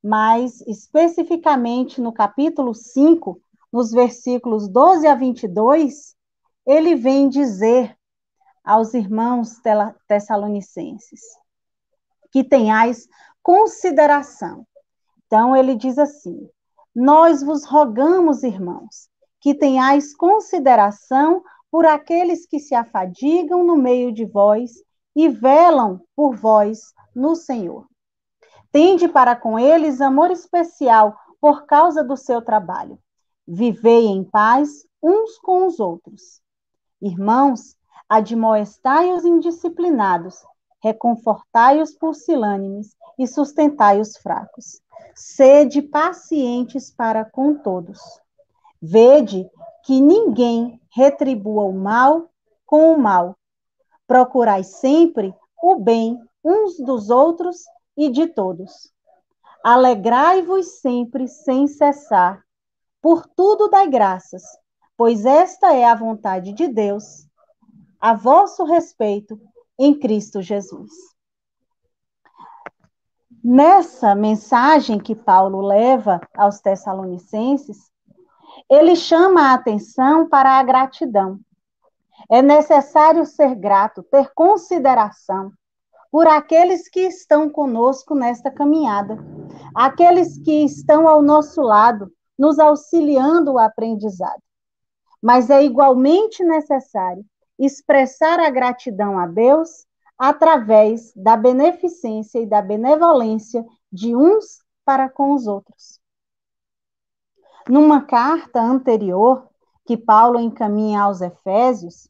mas 0.03 0.61
especificamente 0.67 1.99
no 1.99 2.13
capítulo 2.13 2.75
5, 2.75 3.41
nos 3.71 3.89
versículos 3.89 4.67
12 4.67 5.07
a 5.07 5.15
22, 5.15 6.15
ele 6.63 6.93
vem 6.93 7.27
dizer 7.27 7.97
aos 8.63 8.93
irmãos 8.93 9.59
tessalonicenses 10.07 11.21
que 12.31 12.43
tenhais 12.43 13.07
consideração. 13.41 14.63
Então, 15.25 15.55
ele 15.55 15.75
diz 15.75 15.97
assim: 15.97 16.49
Nós 16.95 17.41
vos 17.43 17.65
rogamos, 17.65 18.43
irmãos, 18.43 19.09
que 19.39 19.53
tenhais 19.53 20.15
consideração 20.15 21.43
por 21.71 21.85
aqueles 21.85 22.45
que 22.45 22.59
se 22.59 22.75
afadigam 22.75 23.63
no 23.63 23.75
meio 23.75 24.11
de 24.11 24.25
vós 24.25 24.71
e 25.15 25.27
velam 25.27 26.01
por 26.15 26.35
vós 26.35 26.93
no 27.15 27.35
Senhor. 27.35 27.87
Tende 28.71 29.07
para 29.07 29.35
com 29.35 29.59
eles 29.59 30.01
amor 30.01 30.31
especial 30.31 31.15
por 31.39 31.65
causa 31.65 32.03
do 32.03 32.15
seu 32.15 32.41
trabalho. 32.41 32.97
Vivei 33.47 34.05
em 34.05 34.23
paz 34.23 34.85
uns 35.01 35.37
com 35.39 35.67
os 35.67 35.79
outros. 35.79 36.41
Irmãos, 37.01 37.75
admoestai 38.07 39.11
os 39.11 39.25
indisciplinados, 39.25 40.43
reconfortai 40.81 41.81
os 41.81 41.93
pusilânimes 41.93 42.95
e 43.17 43.27
sustentai 43.27 43.99
os 43.99 44.17
fracos. 44.17 44.81
Sede 45.15 45.81
pacientes 45.81 46.91
para 46.91 47.23
com 47.23 47.55
todos. 47.55 47.99
Vede 48.81 49.49
que 49.83 50.01
ninguém 50.01 50.81
retribua 50.89 51.63
o 51.63 51.73
mal 51.73 52.29
com 52.65 52.93
o 52.93 52.97
mal. 52.97 53.37
Procurai 54.07 54.63
sempre 54.63 55.33
o 55.61 55.75
bem 55.75 56.19
uns 56.43 56.77
dos 56.77 57.09
outros 57.09 57.63
e 57.95 58.09
de 58.09 58.27
todos. 58.27 58.91
Alegrai-vos 59.63 60.79
sempre 60.81 61.27
sem 61.27 61.67
cessar. 61.67 62.43
Por 63.01 63.27
tudo 63.27 63.69
dai 63.69 63.87
graças, 63.87 64.43
pois 64.97 65.25
esta 65.25 65.73
é 65.73 65.85
a 65.85 65.95
vontade 65.95 66.53
de 66.53 66.67
Deus, 66.67 67.27
a 67.99 68.13
vosso 68.13 68.63
respeito, 68.63 69.39
em 69.77 69.97
Cristo 69.97 70.41
Jesus. 70.41 71.12
Nessa 73.43 74.13
mensagem 74.13 74.99
que 74.99 75.15
Paulo 75.15 75.61
leva 75.61 76.19
aos 76.35 76.59
Tessalonicenses, 76.59 77.91
ele 78.69 78.95
chama 78.95 79.51
a 79.51 79.53
atenção 79.53 80.27
para 80.27 80.59
a 80.59 80.63
gratidão. 80.63 81.39
É 82.29 82.41
necessário 82.41 83.25
ser 83.25 83.55
grato, 83.55 84.03
ter 84.03 84.31
consideração 84.33 85.51
por 86.11 86.27
aqueles 86.27 86.87
que 86.87 87.01
estão 87.01 87.49
conosco 87.49 88.13
nesta 88.13 88.51
caminhada, 88.51 89.17
aqueles 89.73 90.37
que 90.37 90.63
estão 90.63 91.07
ao 91.07 91.21
nosso 91.21 91.61
lado, 91.61 92.11
nos 92.37 92.59
auxiliando 92.59 93.53
o 93.53 93.59
aprendizado. 93.59 94.41
Mas 95.21 95.49
é 95.49 95.63
igualmente 95.63 96.43
necessário 96.43 97.25
expressar 97.57 98.39
a 98.39 98.49
gratidão 98.49 99.17
a 99.17 99.25
Deus 99.25 99.85
através 100.17 101.13
da 101.15 101.35
beneficência 101.35 102.39
e 102.39 102.45
da 102.45 102.61
benevolência 102.61 103.65
de 103.91 104.15
uns 104.15 104.59
para 104.85 105.09
com 105.09 105.33
os 105.33 105.47
outros. 105.47 105.99
Numa 107.67 108.01
carta 108.01 108.61
anterior 108.61 109.47
que 109.85 109.97
Paulo 109.97 110.39
encaminha 110.39 111.01
aos 111.01 111.21
Efésios, 111.21 112.09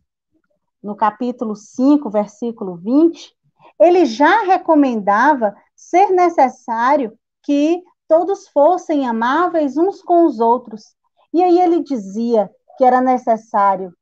no 0.81 0.95
capítulo 0.95 1.55
5, 1.55 2.09
versículo 2.09 2.75
20, 2.75 3.35
ele 3.79 4.05
já 4.05 4.43
recomendava 4.43 5.55
ser 5.75 6.09
necessário 6.09 7.17
que 7.41 7.83
todos 8.07 8.47
fossem 8.47 9.07
amáveis 9.07 9.77
uns 9.77 10.01
com 10.01 10.25
os 10.25 10.39
outros. 10.39 10.95
E 11.33 11.43
aí 11.43 11.59
ele 11.59 11.81
dizia 11.81 12.49
que 12.77 12.83
era 12.83 13.01
necessário 13.01 13.93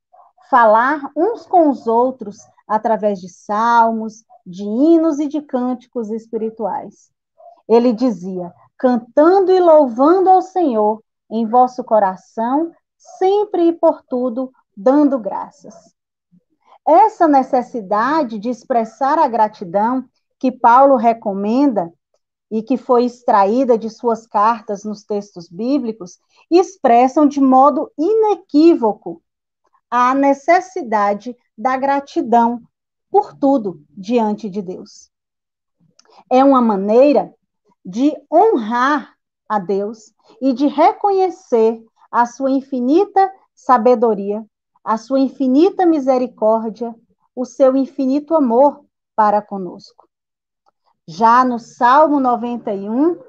falar 0.50 1.12
uns 1.15 1.46
com 1.46 1.70
os 1.70 1.88
outros 1.88 2.38
através 2.72 3.20
de 3.20 3.28
salmos, 3.28 4.24
de 4.46 4.63
hinos 4.63 5.20
e 5.20 5.28
de 5.28 5.42
cânticos 5.42 6.10
espirituais. 6.10 7.12
Ele 7.68 7.92
dizia: 7.92 8.54
cantando 8.78 9.51
e 9.51 9.60
louvando 9.60 10.30
ao 10.30 10.42
Senhor 10.42 11.04
em 11.30 11.46
vosso 11.46 11.84
coração, 11.84 12.72
sempre 12.98 13.68
e 13.68 13.74
por 13.74 14.01
tudo, 14.04 14.54
dando 14.75 15.20
graças. 15.20 15.75
Essa 16.88 17.28
necessidade 17.28 18.40
de 18.40 18.50
expressar 18.50 19.20
a 19.20 19.28
gratidão 19.28 20.06
que 20.40 20.50
Paulo 20.50 20.96
recomenda 20.96 21.92
e 22.50 22.63
que 22.63 22.78
foi 22.78 23.04
extraída 23.04 23.78
de 23.78 23.90
suas 23.90 24.25
cartas 24.25 24.86
nos 24.86 25.04
textos 25.04 25.50
bíblicos, 25.50 26.20
expressam 26.50 27.28
de 27.28 27.42
modo 27.42 27.92
inequívoco 27.98 29.22
a 29.90 30.16
necessidade 30.16 31.36
da 31.58 31.77
gratidão 31.77 32.62
por 33.10 33.34
tudo 33.34 33.84
diante 33.89 34.50
de 34.50 34.62
Deus. 34.62 35.12
É 36.29 36.43
uma 36.43 36.62
maneira 36.62 37.34
de 37.84 38.13
honrar 38.31 39.15
a 39.48 39.60
Deus 39.60 40.13
e 40.41 40.53
de 40.53 40.67
reconhecer 40.67 41.84
a 42.12 42.25
sua 42.25 42.51
infinita 42.51 43.31
sabedoria, 43.53 44.46
a 44.84 44.98
sua 44.98 45.20
infinita 45.20 45.86
misericórdia, 45.86 46.96
o 47.36 47.46
seu 47.46 47.75
infinito 47.75 48.36
amor 48.36 48.86
para 49.15 49.41
conosco. 49.41 50.08
Já 51.08 51.43
no 51.43 51.60
Salmo 51.60 52.20
91, 52.20 53.20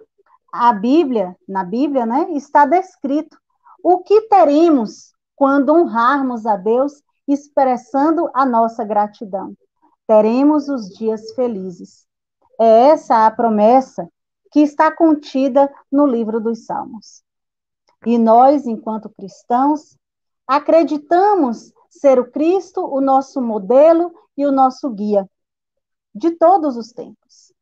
a 0.53 0.73
Bíblia, 0.73 1.37
na 1.49 1.65
Bíblia, 1.65 2.07
né, 2.07 2.31
está 2.33 2.67
descrito 2.67 3.37
o 3.83 3.99
que 4.03 4.23
teremos 4.23 5.13
quando 5.35 5.75
honrarmos 5.75 6.47
a 6.47 6.57
Deus 6.57 7.03
expressando 7.27 8.31
a 8.35 8.45
nossa 8.45 8.85
gratidão. 8.85 9.57
Teremos 10.07 10.69
os 10.69 10.89
dias 10.91 11.33
felizes. 11.33 12.07
É 12.61 12.89
essa 12.89 13.27
a 13.27 13.31
promessa 13.31 14.09
que 14.51 14.61
está 14.61 14.95
contida 14.95 15.73
no 15.91 16.07
livro 16.07 16.41
dos 16.41 16.67
Salmos. 16.67 17.23
E 18.05 18.19
nós, 18.19 18.67
enquanto 18.67 19.09
cristãos, 19.09 19.97
acreditamos 20.47 21.73
ser 21.89 22.19
o 22.19 22.31
Cristo 22.31 22.85
o 22.85 23.01
nosso 23.01 23.41
modelo 23.41 24.13
e 24.37 24.45
o 24.45 24.53
nosso 24.53 24.91
guia 24.91 25.29
de 26.15 26.33
todos 26.33 26.77
os 26.77 26.93
tempos. 26.93 27.53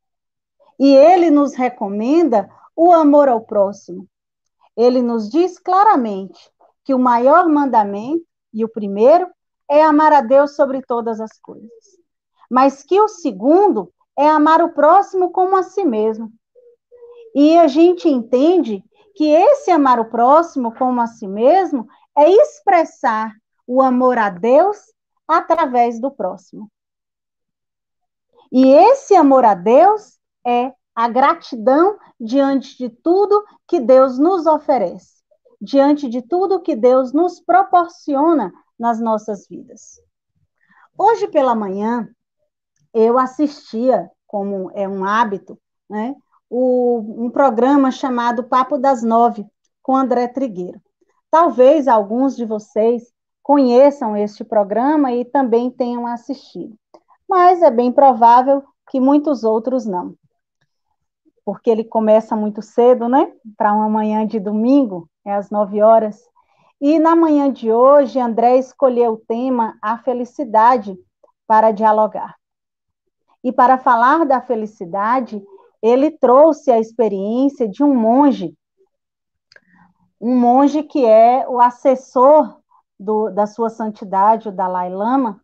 E 0.79 0.95
ele 0.95 1.31
nos 1.31 1.55
recomenda 1.55 2.51
o 2.75 2.93
amor 2.93 3.29
ao 3.29 3.43
próximo. 3.43 4.09
Ele 4.77 5.03
nos 5.03 5.29
diz 5.29 5.59
claramente 5.59 6.51
que 6.85 6.95
o 6.95 6.99
maior 6.99 7.49
mandamento, 7.49 8.25
e 8.53 8.65
o 8.65 8.69
primeiro, 8.69 9.31
é 9.71 9.83
amar 9.83 10.13
a 10.13 10.21
Deus 10.21 10.57
sobre 10.57 10.83
todas 10.83 11.21
as 11.21 11.39
coisas. 11.39 11.71
Mas 12.51 12.83
que 12.83 13.01
o 13.01 13.07
segundo 13.07 13.93
é 14.19 14.29
amar 14.29 14.61
o 14.61 14.73
próximo 14.73 15.31
como 15.31 15.57
a 15.57 15.63
si 15.63 15.85
mesmo. 15.85 16.33
E 17.35 17.57
a 17.57 17.69
gente 17.69 18.09
entende 18.09 18.83
que 19.15 19.27
esse 19.27 19.71
amar 19.71 20.01
o 20.01 20.11
próximo 20.11 20.75
como 20.75 21.01
a 21.01 21.07
si 21.07 21.29
mesmo 21.29 21.87
é 22.19 22.29
expressar 22.29 23.33
o 23.67 23.81
amor 23.81 24.19
a 24.19 24.29
Deus 24.29 24.77
através 25.29 26.01
do 26.01 26.11
próximo. 26.11 26.69
E 28.51 28.67
esse 28.67 29.15
amor 29.15 29.45
a 29.45 29.55
Deus 29.55 30.19
é 30.45 30.73
a 30.93 31.09
gratidão 31.09 31.97
diante 32.19 32.77
de 32.77 32.91
tudo 32.91 33.45
que 33.69 33.79
Deus 33.79 34.19
nos 34.19 34.45
oferece, 34.47 35.23
diante 35.61 36.09
de 36.09 36.21
tudo 36.21 36.61
que 36.61 36.75
Deus 36.75 37.13
nos 37.13 37.41
proporciona 37.41 38.53
nas 38.81 38.99
nossas 38.99 39.47
vidas. 39.47 40.01
Hoje 40.97 41.29
pela 41.29 41.55
manhã, 41.55 42.09
eu 42.95 43.19
assistia, 43.19 44.11
como 44.27 44.71
é 44.75 44.89
um 44.89 45.05
hábito, 45.05 45.59
né, 45.89 46.17
o, 46.49 47.25
um 47.25 47.31
programa 47.31 47.91
chamado 47.91 48.45
Papo 48.45 48.79
das 48.79 49.03
Nove, 49.03 49.47
com 49.83 49.95
André 49.95 50.27
Trigueiro. 50.29 50.81
Talvez 51.31 51.87
alguns 51.87 52.35
de 52.35 52.45
vocês 52.45 53.13
conheçam 53.43 54.17
este 54.17 54.43
programa 54.43 55.13
e 55.13 55.25
também 55.25 55.71
tenham 55.71 56.07
assistido, 56.07 56.75
mas 57.29 57.63
é 57.63 57.71
bem 57.71 57.93
provável 57.93 58.65
que 58.89 58.99
muitos 58.99 59.45
outros 59.45 59.85
não. 59.85 60.15
Porque 61.45 61.71
ele 61.71 61.85
começa 61.85 62.35
muito 62.35 62.63
cedo, 62.63 63.09
né? 63.09 63.33
Para 63.57 63.73
uma 63.73 63.89
manhã 63.89 64.27
de 64.27 64.41
domingo, 64.41 65.09
é 65.25 65.33
às 65.33 65.51
nove 65.51 65.83
horas. 65.83 66.30
E 66.81 66.99
na 66.99 67.15
manhã 67.15 67.53
de 67.53 67.71
hoje, 67.71 68.19
André 68.19 68.57
escolheu 68.57 69.13
o 69.13 69.19
tema 69.19 69.77
a 69.83 69.99
felicidade 69.99 70.99
para 71.47 71.73
dialogar. 71.73 72.37
E 73.45 73.53
para 73.53 73.77
falar 73.77 74.25
da 74.25 74.41
felicidade, 74.41 75.45
ele 75.83 76.11
trouxe 76.11 76.71
a 76.71 76.79
experiência 76.79 77.69
de 77.69 77.85
um 77.85 77.95
monge, 77.95 78.57
um 80.19 80.39
monge 80.39 80.83
que 80.83 81.05
é 81.05 81.47
o 81.47 81.61
assessor 81.61 82.59
do, 82.99 83.29
da 83.29 83.47
sua 83.47 83.69
santidade, 83.69 84.49
o 84.49 84.53
Dalai 84.53 84.91
Lama, 84.91 85.39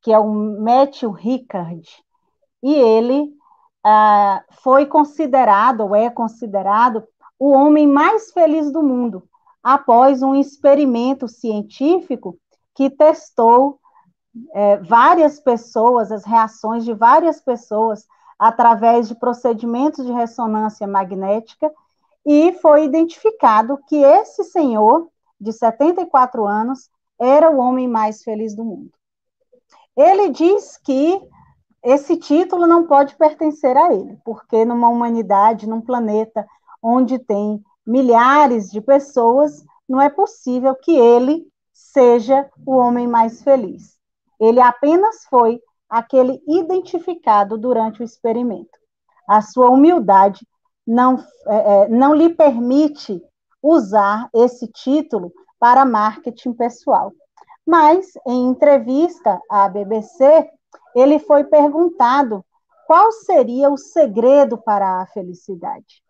que 0.00 0.10
é 0.10 0.18
o 0.18 0.26
Matthew 0.32 1.10
Ricard. 1.10 1.86
E 2.62 2.74
ele 2.74 3.30
ah, 3.84 4.42
foi 4.62 4.86
considerado, 4.86 5.80
ou 5.80 5.94
é 5.94 6.08
considerado, 6.08 7.06
o 7.38 7.50
homem 7.50 7.86
mais 7.86 8.32
feliz 8.32 8.72
do 8.72 8.82
mundo 8.82 9.28
após 9.66 10.22
um 10.22 10.36
experimento 10.36 11.26
científico 11.26 12.38
que 12.72 12.88
testou 12.88 13.80
é, 14.54 14.76
várias 14.76 15.40
pessoas, 15.40 16.12
as 16.12 16.24
reações 16.24 16.84
de 16.84 16.94
várias 16.94 17.40
pessoas 17.40 18.06
através 18.38 19.08
de 19.08 19.16
procedimentos 19.16 20.06
de 20.06 20.12
ressonância 20.12 20.86
magnética, 20.86 21.68
e 22.24 22.52
foi 22.62 22.84
identificado 22.84 23.76
que 23.88 23.96
esse 23.96 24.44
senhor, 24.44 25.08
de 25.40 25.52
74 25.52 26.46
anos, 26.46 26.88
era 27.18 27.50
o 27.50 27.58
homem 27.58 27.88
mais 27.88 28.22
feliz 28.22 28.54
do 28.54 28.64
mundo. 28.64 28.92
Ele 29.96 30.28
diz 30.28 30.76
que 30.76 31.20
esse 31.82 32.16
título 32.16 32.68
não 32.68 32.86
pode 32.86 33.16
pertencer 33.16 33.76
a 33.76 33.92
ele, 33.92 34.16
porque 34.24 34.64
numa 34.64 34.88
humanidade, 34.88 35.68
num 35.68 35.80
planeta 35.80 36.46
onde 36.80 37.18
tem 37.18 37.60
milhares 37.86 38.70
de 38.70 38.80
pessoas, 38.80 39.64
não 39.88 40.00
é 40.00 40.08
possível 40.08 40.74
que 40.74 40.96
ele 40.96 41.46
seja 41.72 42.48
o 42.66 42.76
homem 42.76 43.06
mais 43.06 43.42
feliz. 43.42 43.96
Ele 44.40 44.60
apenas 44.60 45.24
foi 45.30 45.60
aquele 45.88 46.42
identificado 46.46 47.56
durante 47.56 48.02
o 48.02 48.04
experimento. 48.04 48.78
A 49.28 49.40
sua 49.40 49.70
humildade 49.70 50.46
não, 50.86 51.16
é, 51.46 51.84
é 51.84 51.88
não 51.88 52.14
lhe 52.14 52.28
permite 52.28 53.22
usar 53.62 54.28
esse 54.34 54.66
título 54.68 55.32
para 55.58 55.84
marketing 55.84 56.52
pessoal. 56.52 57.12
Mas, 57.66 58.12
em 58.26 58.48
entrevista 58.48 59.40
à 59.50 59.68
BBC, 59.68 60.48
ele 60.94 61.18
foi 61.18 61.44
perguntado 61.44 62.44
qual 62.86 63.10
seria 63.10 63.68
o 63.68 63.76
segredo 63.76 64.56
para 64.56 65.00
a 65.02 65.06
felicidade. 65.06 66.02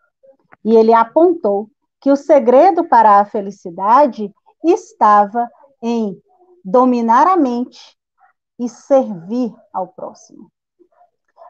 E 0.67 0.75
ele 0.75 0.93
apontou 0.93 1.71
que 2.01 2.11
o 2.11 2.17
segredo 2.17 2.89
para 2.89 3.21
a 3.21 3.25
felicidade 3.25 4.35
estava 4.65 5.49
em 5.81 6.21
dominar 6.65 7.29
a 7.29 7.37
mente 7.37 7.97
e 8.59 8.69
servir 8.69 9.55
ao 9.73 9.87
próximo. 9.87 10.51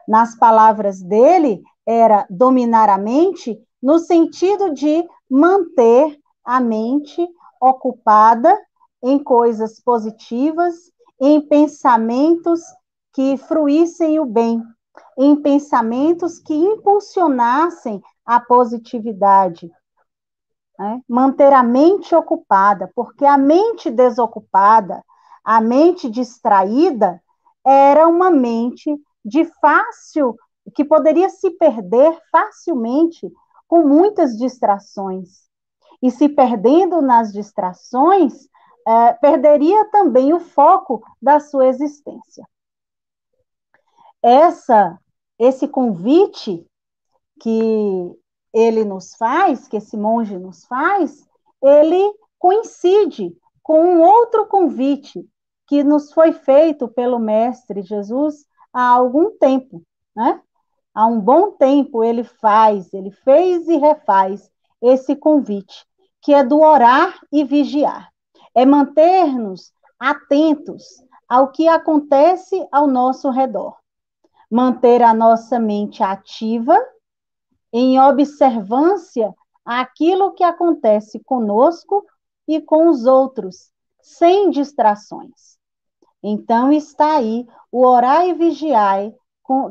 Nas 0.07 0.37
palavras 0.37 1.01
dele, 1.01 1.63
era 1.83 2.27
dominar 2.29 2.89
a 2.89 2.97
mente 2.99 3.59
no 3.81 3.97
sentido 3.97 4.71
de 4.71 5.03
manter 5.27 6.19
a 6.45 6.59
mente 6.59 7.27
ocupada 7.59 8.55
em 9.01 9.17
coisas 9.17 9.79
positivas, 9.79 10.75
em 11.19 11.41
pensamentos 11.41 12.61
que 13.13 13.35
fruíssem 13.35 14.19
o 14.19 14.25
bem, 14.25 14.61
em 15.17 15.35
pensamentos 15.41 16.37
que 16.37 16.53
impulsionassem 16.53 17.99
a 18.27 18.41
positividade. 18.41 19.71
Né? 20.77 21.01
Manter 21.07 21.53
a 21.53 21.63
mente 21.63 22.13
ocupada, 22.13 22.91
porque 22.93 23.25
a 23.25 23.37
mente 23.37 23.89
desocupada, 23.89 25.01
a 25.43 25.61
mente 25.61 26.09
distraída, 26.09 27.23
era 27.65 28.07
uma 28.07 28.29
mente 28.29 28.93
de 29.23 29.45
fácil, 29.61 30.37
que 30.75 30.83
poderia 30.83 31.29
se 31.29 31.51
perder 31.51 32.19
facilmente 32.29 33.31
com 33.67 33.87
muitas 33.87 34.37
distrações. 34.37 35.47
E 36.01 36.11
se 36.11 36.27
perdendo 36.27 37.01
nas 37.01 37.31
distrações, 37.31 38.47
é, 38.85 39.13
perderia 39.13 39.85
também 39.85 40.33
o 40.33 40.39
foco 40.39 41.01
da 41.21 41.39
sua 41.39 41.67
existência. 41.67 42.45
Essa, 44.21 44.99
esse 45.39 45.67
convite 45.67 46.65
que 47.39 48.17
ele 48.53 48.83
nos 48.83 49.15
faz, 49.15 49.67
que 49.67 49.77
esse 49.77 49.95
monge 49.97 50.37
nos 50.37 50.65
faz, 50.65 51.27
ele 51.61 52.13
coincide 52.39 53.35
com 53.61 53.81
um 53.81 54.01
outro 54.01 54.45
convite 54.47 55.27
que 55.67 55.83
nos 55.83 56.13
foi 56.13 56.31
feito 56.31 56.87
pelo 56.87 57.19
Mestre 57.19 57.81
Jesus 57.81 58.45
há 58.73 58.87
algum 58.87 59.37
tempo, 59.37 59.83
né? 60.15 60.41
Há 60.93 61.05
um 61.05 61.19
bom 61.19 61.51
tempo 61.51 62.03
ele 62.03 62.23
faz, 62.23 62.91
ele 62.93 63.11
fez 63.11 63.67
e 63.67 63.77
refaz 63.77 64.49
esse 64.81 65.15
convite, 65.15 65.85
que 66.21 66.33
é 66.33 66.43
do 66.43 66.59
orar 66.59 67.19
e 67.31 67.43
vigiar. 67.43 68.09
É 68.55 68.65
manter-nos 68.65 69.71
atentos 69.99 70.83
ao 71.27 71.51
que 71.51 71.67
acontece 71.67 72.67
ao 72.71 72.87
nosso 72.87 73.29
redor. 73.29 73.75
Manter 74.49 75.03
a 75.03 75.13
nossa 75.13 75.59
mente 75.59 76.01
ativa 76.01 76.79
em 77.71 77.99
observância 77.99 79.33
àquilo 79.65 80.33
que 80.33 80.43
acontece 80.43 81.19
conosco 81.19 82.05
e 82.47 82.61
com 82.61 82.87
os 82.89 83.05
outros, 83.05 83.71
sem 84.01 84.49
distrações. 84.49 85.57
Então 86.23 86.71
está 86.71 87.17
aí 87.17 87.45
o 87.71 87.85
orar 87.85 88.25
e 88.27 88.33
vigiar, 88.33 89.11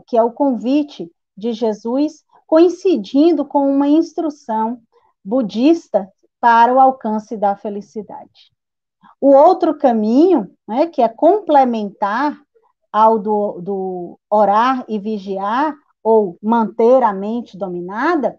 que 0.07 0.17
é 0.17 0.23
o 0.23 0.33
convite 0.33 1.11
de 1.37 1.53
Jesus, 1.53 2.25
coincidindo 2.47 3.45
com 3.45 3.69
uma 3.69 3.89
instrução 3.89 4.81
budista 5.25 6.11
para 6.41 6.73
o 6.73 6.79
alcance 6.79 7.37
da 7.37 7.57
felicidade. 7.57 8.53
O 9.21 9.33
outro 9.33 9.77
caminho, 9.77 10.51
né, 10.69 10.87
que 10.87 11.03
é 11.03 11.09
complementar 11.09 12.41
ao 12.93 13.19
do, 13.19 13.61
do 13.61 14.19
orar 14.31 14.85
e 14.89 14.99
vigiar, 14.99 15.75
ou 16.09 16.39
manter 16.41 17.03
a 17.03 17.13
mente 17.13 17.59
dominada, 17.59 18.39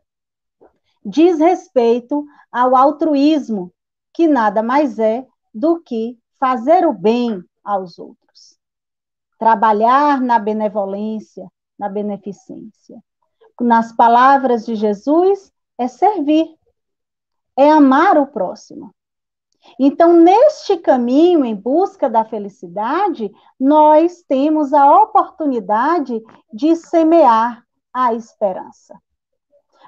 diz 1.03 1.37
respeito 1.37 2.25
ao 2.49 2.73
altruísmo, 2.77 3.73
que 4.13 4.25
nada 4.25 4.63
mais 4.63 4.97
é 4.99 5.27
do 5.53 5.81
que 5.81 6.17
fazer 6.39 6.87
o 6.87 6.93
bem 6.93 7.43
aos 7.61 7.99
outros. 7.99 8.57
Trabalhar 9.37 10.21
na 10.21 10.39
benevolência, 10.39 11.51
na 11.77 11.89
beneficência. 11.89 13.03
Nas 13.59 13.91
palavras 13.91 14.65
de 14.65 14.73
Jesus, 14.73 15.51
é 15.77 15.89
servir, 15.89 16.47
é 17.57 17.69
amar 17.69 18.17
o 18.17 18.27
próximo. 18.27 18.95
Então, 19.79 20.13
neste 20.13 20.77
caminho 20.77 21.45
em 21.45 21.55
busca 21.55 22.09
da 22.09 22.23
felicidade, 22.23 23.31
nós 23.59 24.23
temos 24.27 24.73
a 24.73 25.01
oportunidade 25.01 26.21
de 26.51 26.75
semear 26.75 27.63
a 27.93 28.13
esperança. 28.13 28.99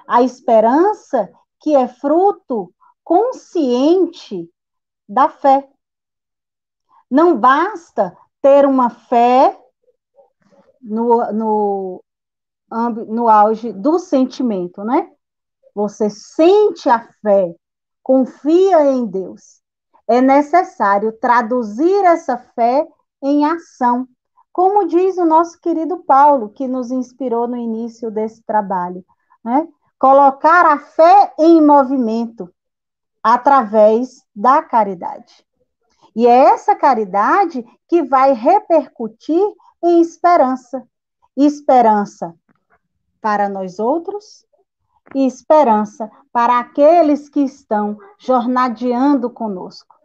A 0.06 0.22
esperança 0.22 1.30
que 1.60 1.74
é 1.74 1.88
fruto 1.88 2.72
consciente 3.02 4.48
da 5.08 5.28
fé. 5.28 5.68
Não 7.10 7.36
basta 7.36 8.16
ter 8.40 8.66
uma 8.66 8.90
fé 8.90 9.58
no, 10.80 11.32
no, 11.32 12.04
no 13.08 13.28
auge 13.28 13.72
do 13.72 13.98
sentimento, 13.98 14.84
né? 14.84 15.10
Você 15.74 16.08
sente 16.08 16.88
a 16.88 17.12
fé, 17.20 17.54
confia 18.02 18.92
em 18.92 19.06
Deus 19.06 19.59
é 20.10 20.20
necessário 20.20 21.12
traduzir 21.12 22.04
essa 22.04 22.36
fé 22.36 22.84
em 23.22 23.44
ação, 23.44 24.08
como 24.52 24.88
diz 24.88 25.16
o 25.16 25.24
nosso 25.24 25.60
querido 25.60 25.98
Paulo, 25.98 26.48
que 26.48 26.66
nos 26.66 26.90
inspirou 26.90 27.46
no 27.46 27.56
início 27.56 28.10
desse 28.10 28.42
trabalho. 28.42 29.04
Né? 29.44 29.68
Colocar 30.00 30.66
a 30.66 30.80
fé 30.80 31.32
em 31.38 31.64
movimento 31.64 32.52
através 33.22 34.24
da 34.34 34.60
caridade. 34.60 35.46
E 36.16 36.26
é 36.26 36.46
essa 36.46 36.74
caridade 36.74 37.64
que 37.86 38.02
vai 38.02 38.32
repercutir 38.32 39.46
em 39.80 40.00
esperança. 40.00 40.84
Esperança 41.36 42.34
para 43.20 43.48
nós 43.48 43.78
outros 43.78 44.44
e 45.14 45.24
esperança 45.24 46.10
para 46.32 46.58
aqueles 46.58 47.28
que 47.28 47.42
estão 47.42 47.96
jornadeando 48.18 49.30
conosco 49.30 49.99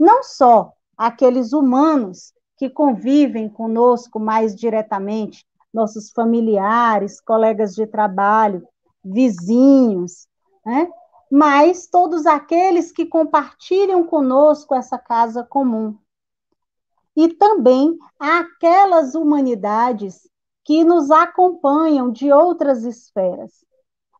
não 0.00 0.22
só 0.22 0.72
aqueles 0.96 1.52
humanos 1.52 2.32
que 2.56 2.70
convivem 2.70 3.50
conosco 3.50 4.18
mais 4.18 4.56
diretamente, 4.56 5.44
nossos 5.72 6.10
familiares, 6.10 7.20
colegas 7.20 7.74
de 7.74 7.86
trabalho, 7.86 8.66
vizinhos, 9.04 10.26
né? 10.64 10.90
mas 11.30 11.86
todos 11.86 12.24
aqueles 12.24 12.90
que 12.90 13.04
compartilham 13.04 14.02
conosco 14.04 14.74
essa 14.74 14.98
casa 14.98 15.44
comum. 15.44 15.96
E 17.14 17.28
também 17.28 17.98
aquelas 18.18 19.14
humanidades 19.14 20.28
que 20.64 20.82
nos 20.82 21.10
acompanham 21.10 22.10
de 22.10 22.32
outras 22.32 22.84
esferas, 22.84 23.64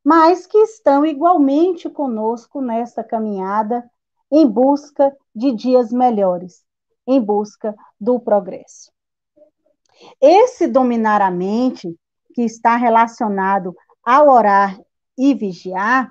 mas 0.04 0.46
que 0.46 0.58
estão 0.58 1.06
igualmente 1.06 1.88
conosco 1.88 2.60
nessa 2.60 3.02
caminhada 3.02 3.90
em 4.30 4.46
busca 4.46 5.14
de 5.34 5.52
dias 5.52 5.92
melhores, 5.92 6.64
em 7.06 7.20
busca 7.20 7.74
do 8.00 8.20
progresso. 8.20 8.92
Esse 10.20 10.66
dominar 10.66 11.20
a 11.20 11.30
mente, 11.30 11.98
que 12.34 12.42
está 12.42 12.76
relacionado 12.76 13.74
ao 14.04 14.28
orar 14.28 14.78
e 15.18 15.34
vigiar, 15.34 16.10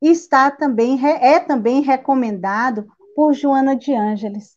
está 0.00 0.50
também 0.50 0.98
é 1.04 1.38
também 1.38 1.80
recomendado 1.82 2.86
por 3.14 3.34
Joana 3.34 3.76
de 3.76 3.94
Ângeles. 3.94 4.56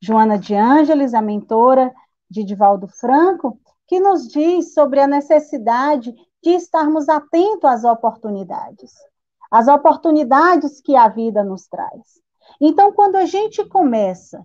Joana 0.00 0.38
de 0.38 0.54
Ângeles, 0.54 1.14
a 1.14 1.20
mentora 1.20 1.92
de 2.30 2.42
Divaldo 2.44 2.88
Franco, 2.88 3.60
que 3.86 4.00
nos 4.00 4.28
diz 4.28 4.72
sobre 4.72 5.00
a 5.00 5.06
necessidade 5.06 6.14
de 6.42 6.50
estarmos 6.50 7.08
atentos 7.08 7.68
às 7.68 7.84
oportunidades 7.84 8.92
as 9.52 9.68
oportunidades 9.68 10.80
que 10.80 10.96
a 10.96 11.08
vida 11.08 11.44
nos 11.44 11.68
traz. 11.68 12.22
Então, 12.58 12.90
quando 12.90 13.16
a 13.16 13.26
gente 13.26 13.62
começa 13.66 14.42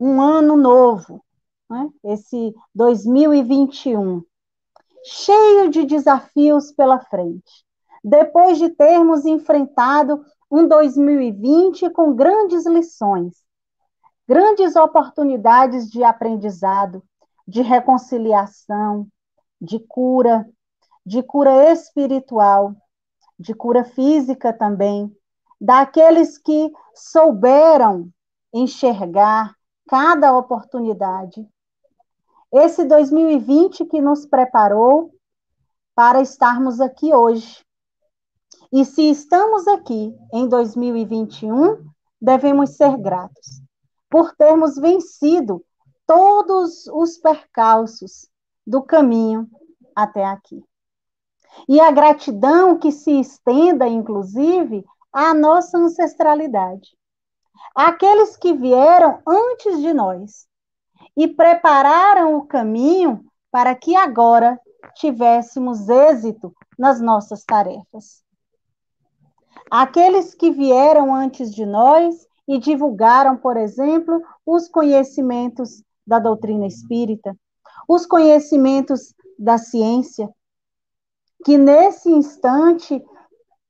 um 0.00 0.22
ano 0.22 0.56
novo, 0.56 1.22
né, 1.68 1.86
esse 2.02 2.54
2021, 2.74 4.22
cheio 5.04 5.68
de 5.68 5.84
desafios 5.84 6.72
pela 6.72 6.98
frente, 6.98 7.62
depois 8.02 8.56
de 8.56 8.70
termos 8.70 9.26
enfrentado 9.26 10.24
um 10.50 10.66
2020 10.66 11.90
com 11.90 12.14
grandes 12.14 12.64
lições, 12.64 13.36
grandes 14.26 14.76
oportunidades 14.76 15.90
de 15.90 16.02
aprendizado, 16.02 17.04
de 17.46 17.60
reconciliação, 17.60 19.06
de 19.60 19.78
cura, 19.78 20.48
de 21.04 21.22
cura 21.22 21.70
espiritual, 21.70 22.74
de 23.42 23.52
cura 23.54 23.84
física 23.84 24.52
também, 24.52 25.14
daqueles 25.60 26.38
que 26.38 26.72
souberam 26.94 28.08
enxergar 28.54 29.54
cada 29.88 30.36
oportunidade. 30.36 31.46
Esse 32.52 32.84
2020 32.84 33.84
que 33.86 34.00
nos 34.00 34.24
preparou 34.24 35.12
para 35.94 36.20
estarmos 36.20 36.80
aqui 36.80 37.12
hoje. 37.12 37.64
E 38.72 38.84
se 38.84 39.10
estamos 39.10 39.66
aqui 39.66 40.14
em 40.32 40.48
2021, 40.48 41.84
devemos 42.20 42.76
ser 42.76 42.96
gratos 42.96 43.62
por 44.08 44.34
termos 44.36 44.76
vencido 44.76 45.64
todos 46.06 46.86
os 46.88 47.18
percalços 47.18 48.28
do 48.66 48.82
caminho 48.82 49.48
até 49.96 50.24
aqui. 50.24 50.62
E 51.68 51.80
a 51.80 51.90
gratidão 51.90 52.78
que 52.78 52.90
se 52.90 53.20
estenda, 53.20 53.86
inclusive, 53.86 54.84
à 55.12 55.34
nossa 55.34 55.78
ancestralidade. 55.78 56.96
Aqueles 57.74 58.36
que 58.36 58.52
vieram 58.52 59.20
antes 59.26 59.80
de 59.80 59.92
nós 59.92 60.46
e 61.16 61.28
prepararam 61.28 62.36
o 62.36 62.46
caminho 62.46 63.24
para 63.50 63.74
que 63.74 63.94
agora 63.94 64.58
tivéssemos 64.94 65.88
êxito 65.88 66.54
nas 66.78 67.00
nossas 67.00 67.44
tarefas. 67.44 68.22
Aqueles 69.70 70.34
que 70.34 70.50
vieram 70.50 71.14
antes 71.14 71.54
de 71.54 71.64
nós 71.64 72.26
e 72.48 72.58
divulgaram, 72.58 73.36
por 73.36 73.56
exemplo, 73.56 74.20
os 74.44 74.68
conhecimentos 74.68 75.82
da 76.06 76.18
doutrina 76.18 76.66
espírita, 76.66 77.36
os 77.88 78.04
conhecimentos 78.04 79.14
da 79.38 79.58
ciência, 79.58 80.28
que 81.44 81.58
nesse 81.58 82.10
instante 82.10 83.02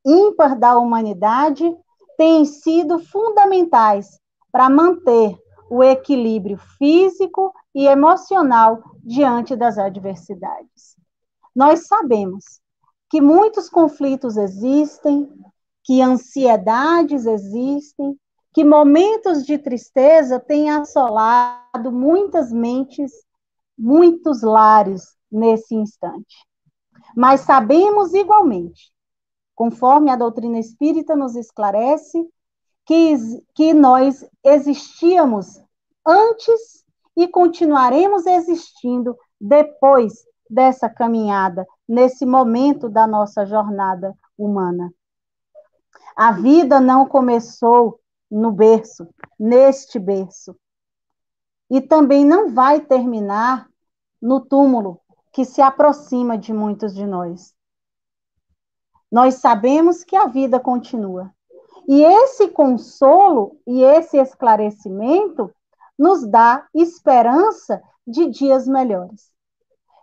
ímpar 0.04 0.58
da 0.58 0.76
humanidade 0.76 1.74
têm 2.16 2.44
sido 2.44 2.98
fundamentais 2.98 4.20
para 4.50 4.68
manter 4.68 5.36
o 5.70 5.82
equilíbrio 5.82 6.58
físico 6.78 7.52
e 7.74 7.86
emocional 7.86 8.82
diante 9.02 9.56
das 9.56 9.78
adversidades. 9.78 10.96
Nós 11.54 11.86
sabemos 11.86 12.60
que 13.08 13.20
muitos 13.20 13.68
conflitos 13.68 14.36
existem, 14.36 15.30
que 15.84 16.00
ansiedades 16.00 17.26
existem, 17.26 18.18
que 18.52 18.64
momentos 18.64 19.44
de 19.44 19.58
tristeza 19.58 20.38
têm 20.38 20.70
assolado 20.70 21.90
muitas 21.90 22.52
mentes, 22.52 23.10
muitos 23.78 24.42
lares 24.42 25.16
nesse 25.30 25.74
instante. 25.74 26.46
Mas 27.16 27.42
sabemos 27.42 28.14
igualmente, 28.14 28.92
conforme 29.54 30.10
a 30.10 30.16
doutrina 30.16 30.58
espírita 30.58 31.14
nos 31.14 31.36
esclarece, 31.36 32.28
que, 32.84 33.14
que 33.54 33.72
nós 33.72 34.26
existíamos 34.44 35.62
antes 36.06 36.84
e 37.16 37.28
continuaremos 37.28 38.26
existindo 38.26 39.16
depois 39.40 40.24
dessa 40.48 40.88
caminhada, 40.88 41.66
nesse 41.88 42.26
momento 42.26 42.88
da 42.88 43.06
nossa 43.06 43.46
jornada 43.46 44.14
humana. 44.36 44.92
A 46.16 46.32
vida 46.32 46.80
não 46.80 47.06
começou 47.06 48.00
no 48.30 48.50
berço, 48.50 49.08
neste 49.38 49.98
berço. 49.98 50.56
E 51.70 51.80
também 51.80 52.24
não 52.24 52.50
vai 52.50 52.80
terminar 52.80 53.68
no 54.20 54.40
túmulo 54.40 55.00
que 55.32 55.44
se 55.44 55.62
aproxima 55.62 56.36
de 56.36 56.52
muitos 56.52 56.94
de 56.94 57.06
nós. 57.06 57.54
Nós 59.10 59.34
sabemos 59.34 60.04
que 60.04 60.16
a 60.16 60.26
vida 60.26 60.60
continua. 60.60 61.32
E 61.88 62.02
esse 62.02 62.48
consolo 62.48 63.58
e 63.66 63.82
esse 63.82 64.16
esclarecimento 64.16 65.50
nos 65.98 66.26
dá 66.26 66.66
esperança 66.74 67.82
de 68.06 68.28
dias 68.28 68.66
melhores. 68.66 69.30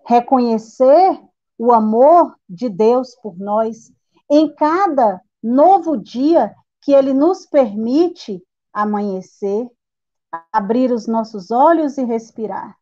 Reconhecer 0.06 1.22
o 1.58 1.74
amor 1.74 2.36
de 2.48 2.70
Deus 2.70 3.16
por 3.16 3.38
nós 3.38 3.92
em 4.30 4.54
cada 4.54 5.22
novo 5.42 5.98
dia 5.98 6.56
que 6.82 6.94
ele 6.94 7.14
nos 7.14 7.46
permite 7.46 8.44
amanhecer, 8.72 9.70
abrir 10.52 10.92
os 10.92 11.08
nossos 11.08 11.52
olhos 11.52 11.98
e 11.98 12.04
respirar. 12.04 12.79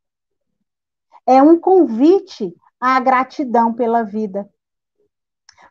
É 1.27 1.43
um 1.43 1.59
convite 1.59 2.55
à 2.79 2.99
gratidão 3.01 3.73
pela 3.73 4.01
vida. 4.01 4.49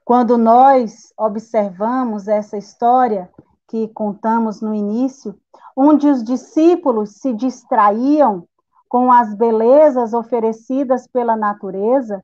Quando 0.05 0.37
nós 0.37 1.13
observamos 1.19 2.29
essa 2.29 2.59
história 2.59 3.31
que 3.67 3.89
contamos 3.89 4.61
no 4.61 4.75
início, 4.75 5.35
onde 5.75 6.09
os 6.09 6.23
discípulos 6.23 7.17
se 7.17 7.33
distraíam 7.33 8.47
com 8.89 9.11
as 9.11 9.35
belezas 9.35 10.13
oferecidas 10.13 11.07
pela 11.09 11.35
natureza, 11.35 12.23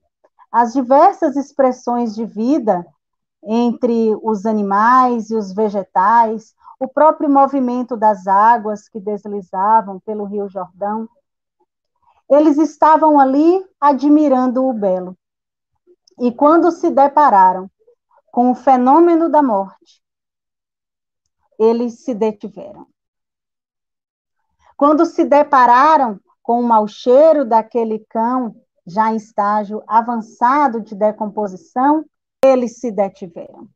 as 0.51 0.75
diversas 0.75 1.35
expressões 1.35 2.15
de 2.15 2.25
vida 2.25 2.87
entre 3.43 4.15
os 4.23 4.47
animais 4.47 5.31
e 5.31 5.35
os 5.35 5.53
vegetais, 5.53 6.55
o 6.79 6.87
próprio 6.87 7.29
movimento 7.29 7.97
das 7.97 8.27
águas 8.27 8.89
que 8.89 9.01
deslizavam 9.01 9.99
pelo 10.01 10.25
Rio 10.25 10.49
Jordão. 10.49 11.09
Eles 12.33 12.57
estavam 12.57 13.21
ali 13.21 13.63
admirando 13.79 14.65
o 14.65 14.73
belo. 14.73 15.15
E 16.19 16.33
quando 16.33 16.71
se 16.71 16.91
depararam 16.91 17.71
com 18.31 18.51
o 18.51 18.55
fenômeno 18.55 19.29
da 19.29 19.43
morte, 19.43 20.03
eles 21.59 22.03
se 22.03 22.15
detiveram. 22.15 22.87
Quando 24.79 25.05
se 25.05 25.27
depararam 25.27 26.19
com 26.43 26.59
o 26.59 26.65
mau 26.65 26.89
cheiro 26.89 27.45
daquele 27.45 27.99
cão 28.09 28.57
já 28.87 29.13
em 29.13 29.17
estágio 29.17 29.83
avançado 29.87 30.81
de 30.81 30.95
decomposição, 30.95 32.03
eles 32.43 32.81
se 32.81 32.91
detiveram. 32.91 33.69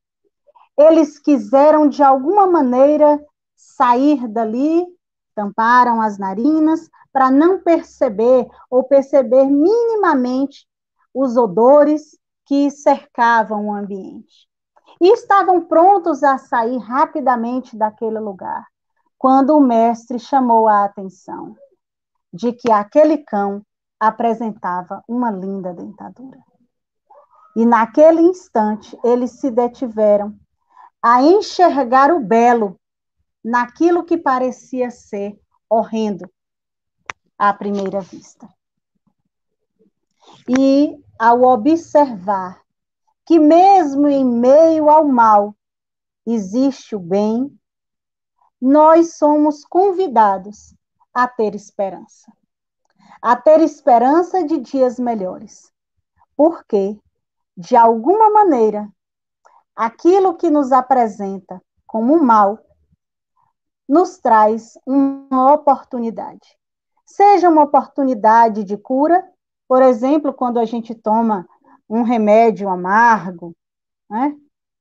Eles 0.78 1.18
quiseram, 1.18 1.86
de 1.86 2.02
alguma 2.02 2.46
maneira, 2.46 3.22
sair 3.54 4.26
dali, 4.26 4.86
tamparam 5.34 6.00
as 6.00 6.16
narinas, 6.16 6.88
para 7.16 7.30
não 7.30 7.58
perceber 7.58 8.46
ou 8.68 8.84
perceber 8.84 9.46
minimamente 9.46 10.68
os 11.14 11.34
odores 11.34 12.14
que 12.44 12.70
cercavam 12.70 13.68
o 13.68 13.74
ambiente. 13.74 14.46
E 15.00 15.14
estavam 15.14 15.64
prontos 15.64 16.22
a 16.22 16.36
sair 16.36 16.76
rapidamente 16.76 17.74
daquele 17.74 18.18
lugar, 18.18 18.66
quando 19.16 19.56
o 19.56 19.62
mestre 19.62 20.18
chamou 20.18 20.68
a 20.68 20.84
atenção 20.84 21.56
de 22.30 22.52
que 22.52 22.70
aquele 22.70 23.16
cão 23.16 23.62
apresentava 23.98 25.02
uma 25.08 25.30
linda 25.30 25.72
dentadura. 25.72 26.40
E 27.56 27.64
naquele 27.64 28.20
instante, 28.20 28.94
eles 29.02 29.40
se 29.40 29.50
detiveram 29.50 30.36
a 31.00 31.22
enxergar 31.22 32.12
o 32.12 32.20
belo 32.20 32.78
naquilo 33.42 34.04
que 34.04 34.18
parecia 34.18 34.90
ser 34.90 35.40
horrendo 35.66 36.30
à 37.38 37.52
primeira 37.52 38.00
vista. 38.00 38.48
E 40.48 40.98
ao 41.18 41.42
observar 41.42 42.60
que, 43.24 43.38
mesmo 43.38 44.08
em 44.08 44.24
meio 44.24 44.88
ao 44.88 45.06
mal, 45.06 45.54
existe 46.26 46.94
o 46.94 47.00
bem, 47.00 47.56
nós 48.60 49.16
somos 49.16 49.64
convidados 49.64 50.74
a 51.12 51.26
ter 51.26 51.54
esperança. 51.54 52.32
A 53.20 53.36
ter 53.36 53.60
esperança 53.60 54.44
de 54.44 54.58
dias 54.58 54.98
melhores. 54.98 55.72
Por 56.36 56.64
quê? 56.64 56.98
de 57.56 57.74
alguma 57.74 58.28
maneira, 58.30 58.92
aquilo 59.74 60.36
que 60.36 60.50
nos 60.50 60.72
apresenta 60.72 61.62
como 61.86 62.22
mal 62.22 62.58
nos 63.88 64.18
traz 64.18 64.74
uma 64.86 65.54
oportunidade. 65.54 66.58
Seja 67.06 67.48
uma 67.48 67.62
oportunidade 67.62 68.64
de 68.64 68.76
cura, 68.76 69.24
por 69.68 69.80
exemplo, 69.80 70.34
quando 70.34 70.58
a 70.58 70.64
gente 70.64 70.94
toma 70.94 71.48
um 71.88 72.02
remédio 72.02 72.68
amargo, 72.68 73.54
né, 74.10 74.36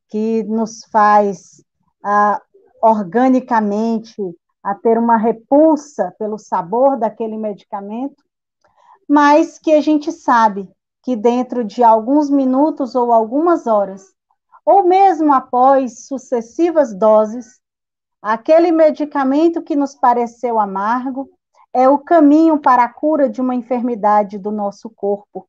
que 0.09 0.43
nos 0.43 0.83
faz 0.85 1.63
ah, 2.03 2.41
organicamente 2.81 4.21
a 4.63 4.73
ter 4.73 4.97
uma 4.97 5.17
repulsa 5.17 6.13
pelo 6.17 6.39
sabor 6.39 6.97
daquele 6.97 7.37
medicamento, 7.37 8.23
mas 9.07 9.59
que 9.59 9.71
a 9.71 9.81
gente 9.81 10.11
sabe 10.11 10.67
que 11.03 11.15
dentro 11.15 11.63
de 11.63 11.83
alguns 11.83 12.31
minutos 12.31 12.95
ou 12.95 13.11
algumas 13.11 13.67
horas, 13.67 14.15
ou 14.65 14.83
mesmo 14.83 15.31
após 15.31 16.07
sucessivas 16.07 16.91
doses, 16.97 17.61
aquele 18.19 18.71
medicamento 18.71 19.61
que 19.61 19.75
nos 19.75 19.93
pareceu 19.93 20.59
amargo 20.59 21.29
é 21.75 21.89
o 21.89 21.99
caminho 21.99 22.57
para 22.57 22.85
a 22.85 22.89
cura 22.89 23.27
de 23.27 23.41
uma 23.41 23.53
enfermidade 23.53 24.37
do 24.37 24.49
nosso 24.49 24.89
corpo. 24.89 25.45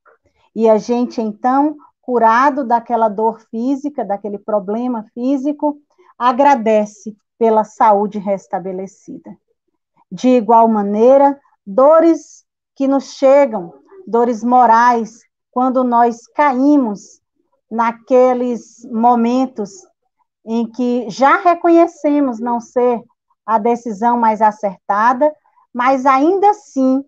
E 0.56 0.68
a 0.68 0.76
gente, 0.76 1.22
então, 1.22 1.76
curado 2.02 2.64
daquela 2.64 3.08
dor 3.08 3.40
física, 3.48 4.04
daquele 4.04 4.36
problema 4.36 5.04
físico, 5.14 5.78
agradece 6.18 7.16
pela 7.38 7.62
saúde 7.62 8.18
restabelecida. 8.18 9.36
De 10.10 10.30
igual 10.30 10.66
maneira, 10.66 11.38
dores 11.64 12.44
que 12.74 12.88
nos 12.88 13.12
chegam, 13.12 13.72
dores 14.04 14.42
morais, 14.42 15.20
quando 15.52 15.84
nós 15.84 16.26
caímos 16.26 17.20
naqueles 17.70 18.84
momentos 18.90 19.70
em 20.44 20.68
que 20.68 21.08
já 21.08 21.36
reconhecemos 21.36 22.40
não 22.40 22.58
ser 22.58 23.00
a 23.44 23.58
decisão 23.58 24.18
mais 24.18 24.42
acertada, 24.42 25.32
mas 25.76 26.06
ainda 26.06 26.48
assim 26.48 27.04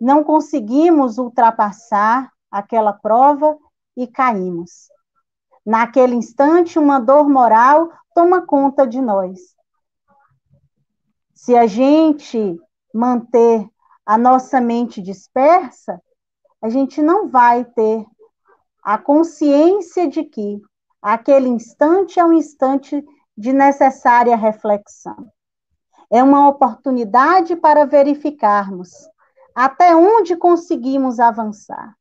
não 0.00 0.24
conseguimos 0.24 1.18
ultrapassar 1.18 2.32
aquela 2.50 2.94
prova 2.94 3.58
e 3.94 4.06
caímos. 4.06 4.88
Naquele 5.64 6.14
instante, 6.14 6.78
uma 6.78 6.98
dor 6.98 7.28
moral 7.28 7.92
toma 8.14 8.46
conta 8.46 8.86
de 8.86 9.02
nós. 9.02 9.38
Se 11.34 11.54
a 11.54 11.66
gente 11.66 12.58
manter 12.94 13.68
a 14.06 14.16
nossa 14.16 14.58
mente 14.58 15.02
dispersa, 15.02 16.00
a 16.62 16.70
gente 16.70 17.02
não 17.02 17.28
vai 17.28 17.66
ter 17.66 18.06
a 18.82 18.96
consciência 18.96 20.08
de 20.08 20.24
que 20.24 20.58
aquele 21.02 21.50
instante 21.50 22.18
é 22.18 22.24
um 22.24 22.32
instante 22.32 23.04
de 23.36 23.52
necessária 23.52 24.36
reflexão. 24.36 25.30
É 26.12 26.22
uma 26.22 26.46
oportunidade 26.46 27.56
para 27.56 27.86
verificarmos 27.86 28.90
até 29.54 29.96
onde 29.96 30.36
conseguimos 30.36 31.18
avançar. 31.18 31.96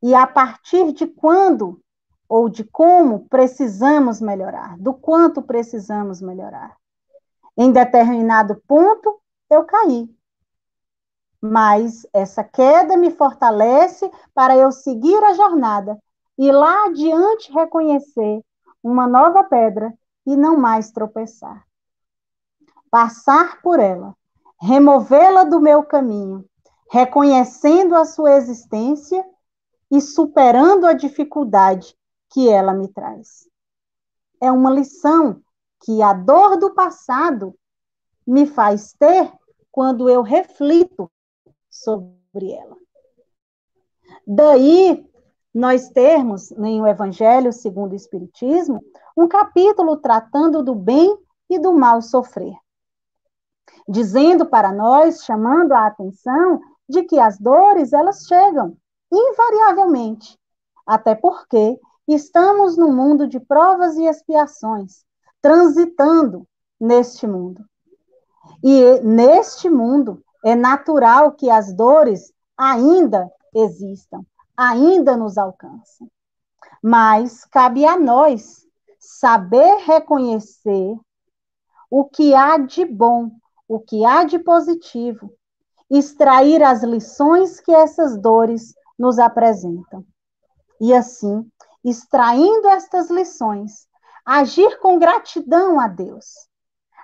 E 0.00 0.14
a 0.14 0.24
partir 0.24 0.92
de 0.92 1.04
quando 1.04 1.82
ou 2.28 2.48
de 2.48 2.62
como 2.62 3.28
precisamos 3.28 4.20
melhorar, 4.20 4.78
do 4.78 4.94
quanto 4.94 5.42
precisamos 5.42 6.22
melhorar. 6.22 6.76
Em 7.56 7.72
determinado 7.72 8.62
ponto, 8.68 9.20
eu 9.50 9.64
caí. 9.64 10.08
Mas 11.40 12.06
essa 12.12 12.44
queda 12.44 12.96
me 12.96 13.10
fortalece 13.10 14.08
para 14.32 14.56
eu 14.56 14.70
seguir 14.70 15.20
a 15.24 15.34
jornada 15.34 15.98
e 16.38 16.52
lá 16.52 16.84
adiante 16.84 17.50
reconhecer 17.50 18.44
uma 18.80 19.08
nova 19.08 19.42
pedra 19.42 19.92
e 20.24 20.36
não 20.36 20.56
mais 20.56 20.92
tropeçar. 20.92 21.67
Passar 22.90 23.60
por 23.62 23.78
ela, 23.78 24.14
removê-la 24.60 25.44
do 25.44 25.60
meu 25.60 25.82
caminho, 25.82 26.44
reconhecendo 26.90 27.94
a 27.94 28.04
sua 28.04 28.36
existência 28.36 29.24
e 29.90 30.00
superando 30.00 30.86
a 30.86 30.92
dificuldade 30.92 31.96
que 32.30 32.48
ela 32.48 32.72
me 32.72 32.88
traz. 32.88 33.48
É 34.40 34.50
uma 34.50 34.70
lição 34.70 35.42
que 35.80 36.02
a 36.02 36.12
dor 36.12 36.56
do 36.56 36.74
passado 36.74 37.54
me 38.26 38.46
faz 38.46 38.92
ter 38.92 39.32
quando 39.70 40.08
eu 40.08 40.22
reflito 40.22 41.10
sobre 41.70 42.52
ela. 42.52 42.76
Daí 44.26 45.08
nós 45.54 45.88
termos 45.88 46.52
em 46.52 46.80
o 46.80 46.86
Evangelho 46.86 47.52
segundo 47.52 47.92
o 47.92 47.96
Espiritismo 47.96 48.82
um 49.16 49.26
capítulo 49.26 49.96
tratando 49.96 50.62
do 50.62 50.74
bem 50.74 51.16
e 51.48 51.58
do 51.58 51.72
mal 51.72 52.02
sofrer, 52.02 52.54
dizendo 53.88 54.44
para 54.44 54.70
nós, 54.70 55.24
chamando 55.24 55.72
a 55.72 55.86
atenção 55.86 56.60
de 56.88 57.04
que 57.04 57.18
as 57.18 57.38
dores 57.38 57.92
elas 57.92 58.26
chegam 58.26 58.76
invariavelmente, 59.10 60.38
até 60.86 61.14
porque 61.14 61.80
estamos 62.06 62.76
no 62.76 62.92
mundo 62.92 63.26
de 63.26 63.40
provas 63.40 63.96
e 63.96 64.04
expiações, 64.04 65.04
transitando 65.40 66.46
neste 66.78 67.26
mundo. 67.26 67.64
E 68.62 69.00
neste 69.00 69.68
mundo 69.70 70.22
é 70.44 70.54
natural 70.54 71.32
que 71.32 71.50
as 71.50 71.72
dores 71.72 72.32
ainda 72.56 73.30
existam, 73.54 74.24
ainda 74.56 75.16
nos 75.16 75.38
alcançam. 75.38 76.08
Mas 76.82 77.44
cabe 77.46 77.84
a 77.84 77.98
nós 77.98 78.66
saber 78.98 79.78
reconhecer 79.84 80.96
o 81.90 82.04
que 82.04 82.34
há 82.34 82.58
de 82.58 82.84
bom, 82.84 83.30
o 83.68 83.78
que 83.78 84.04
há 84.04 84.24
de 84.24 84.38
positivo, 84.38 85.32
extrair 85.90 86.62
as 86.62 86.82
lições 86.82 87.60
que 87.60 87.72
essas 87.72 88.18
dores 88.20 88.74
nos 88.98 89.18
apresentam. 89.18 90.04
E 90.80 90.94
assim, 90.94 91.46
extraindo 91.84 92.68
estas 92.68 93.10
lições, 93.10 93.86
agir 94.24 94.78
com 94.80 94.98
gratidão 94.98 95.78
a 95.78 95.86
Deus, 95.86 96.48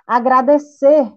agradecer 0.05 1.11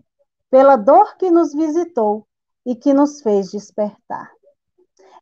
pela 0.50 0.76
dor 0.76 1.16
que 1.16 1.30
nos 1.30 1.52
visitou 1.52 2.26
e 2.64 2.74
que 2.74 2.92
nos 2.92 3.20
fez 3.20 3.50
despertar. 3.50 4.30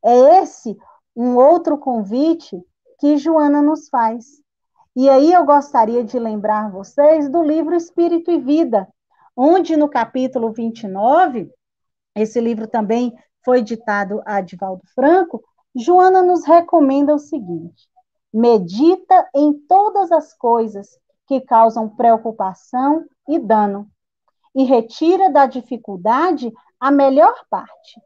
É 0.05 0.43
esse 0.43 0.77
um 1.15 1.37
outro 1.37 1.79
convite 1.79 2.63
que 2.99 3.17
Joana 3.17 3.63
nos 3.63 3.89
faz. 3.89 4.41
E 4.95 5.09
aí 5.09 5.33
eu 5.33 5.45
gostaria 5.45 6.05
de 6.05 6.19
lembrar 6.19 6.71
vocês 6.71 7.29
do 7.29 7.43
livro 7.43 7.75
Espírito 7.75 8.31
e 8.31 8.39
Vida, 8.39 8.89
onde 9.37 9.77
no 9.77 9.89
capítulo 9.89 10.53
29, 10.53 11.53
esse 12.15 12.41
livro 12.41 12.67
também 12.67 13.15
foi 13.45 13.63
ditado 13.63 14.23
a 14.25 14.41
Divaldo 14.41 14.83
Franco, 14.95 15.45
Joana 15.75 16.23
nos 16.23 16.45
recomenda 16.45 17.15
o 17.15 17.19
seguinte: 17.19 17.89
medita 18.33 19.29
em 19.35 19.53
todas 19.53 20.11
as 20.11 20.33
coisas 20.33 20.99
que 21.27 21.41
causam 21.41 21.89
preocupação 21.89 23.05
e 23.29 23.39
dano, 23.39 23.89
e 24.55 24.65
retira 24.65 25.31
da 25.31 25.45
dificuldade 25.45 26.51
a 26.81 26.91
melhor 26.91 27.35
parte, 27.51 28.01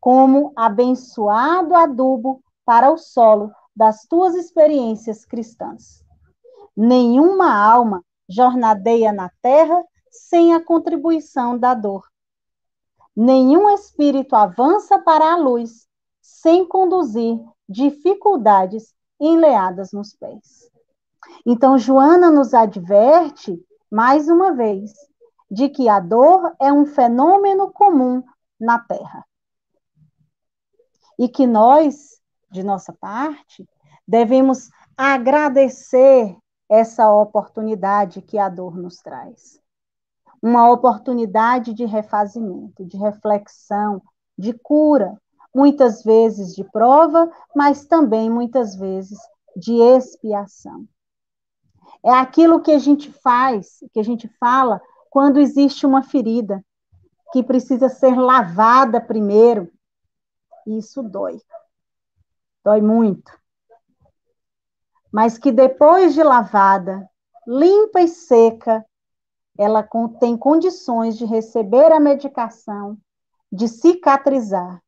como 0.00 0.52
abençoado 0.56 1.74
adubo 1.74 2.42
para 2.64 2.90
o 2.90 2.98
solo 2.98 3.52
das 3.74 4.06
tuas 4.06 4.34
experiências 4.34 5.24
cristãs. 5.24 6.02
Nenhuma 6.76 7.54
alma 7.54 8.02
jornadeia 8.28 9.12
na 9.12 9.30
terra 9.40 9.84
sem 10.16 10.54
a 10.54 10.64
contribuição 10.64 11.58
da 11.58 11.74
dor. 11.74 12.06
Nenhum 13.14 13.70
espírito 13.70 14.36
avança 14.36 14.98
para 14.98 15.32
a 15.32 15.36
luz 15.36 15.86
sem 16.20 16.66
conduzir 16.66 17.40
dificuldades 17.68 18.94
enleadas 19.18 19.92
nos 19.92 20.14
pés. 20.14 20.70
Então, 21.44 21.78
Joana 21.78 22.30
nos 22.30 22.54
adverte, 22.54 23.58
mais 23.90 24.28
uma 24.28 24.52
vez, 24.52 24.92
de 25.50 25.68
que 25.68 25.88
a 25.88 26.00
dor 26.00 26.54
é 26.60 26.72
um 26.72 26.84
fenômeno 26.84 27.72
comum 27.72 28.22
na 28.58 28.78
Terra. 28.78 29.24
E 31.18 31.28
que 31.28 31.46
nós, 31.46 32.20
de 32.50 32.62
nossa 32.62 32.92
parte, 32.92 33.66
devemos 34.06 34.68
agradecer 34.96 36.36
essa 36.68 37.10
oportunidade 37.10 38.20
que 38.22 38.38
a 38.38 38.48
dor 38.48 38.76
nos 38.76 38.96
traz. 38.96 39.60
Uma 40.42 40.70
oportunidade 40.70 41.72
de 41.72 41.84
refazimento, 41.84 42.84
de 42.84 42.96
reflexão, 42.96 44.02
de 44.38 44.52
cura, 44.52 45.16
muitas 45.54 46.02
vezes 46.02 46.54
de 46.54 46.62
prova, 46.64 47.30
mas 47.54 47.86
também 47.86 48.28
muitas 48.28 48.76
vezes 48.76 49.18
de 49.56 49.74
expiação. 49.74 50.86
É 52.04 52.12
aquilo 52.12 52.60
que 52.60 52.70
a 52.70 52.78
gente 52.78 53.10
faz, 53.10 53.78
que 53.92 53.98
a 53.98 54.02
gente 54.02 54.28
fala 54.38 54.80
quando 55.10 55.40
existe 55.40 55.86
uma 55.86 56.02
ferida 56.02 56.62
que 57.32 57.42
precisa 57.42 57.88
ser 57.88 58.14
lavada 58.14 59.00
primeiro. 59.00 59.72
Isso 60.66 61.02
dói. 61.02 61.40
Dói 62.62 62.82
muito. 62.82 63.32
Mas 65.10 65.38
que 65.38 65.50
depois 65.50 66.14
de 66.14 66.22
lavada, 66.22 67.08
limpa 67.46 68.02
e 68.02 68.08
seca, 68.08 68.84
ela 69.58 69.82
tem 70.20 70.36
condições 70.36 71.16
de 71.16 71.24
receber 71.24 71.92
a 71.92 72.00
medicação, 72.00 72.98
de 73.50 73.68
cicatrizar 73.68 74.82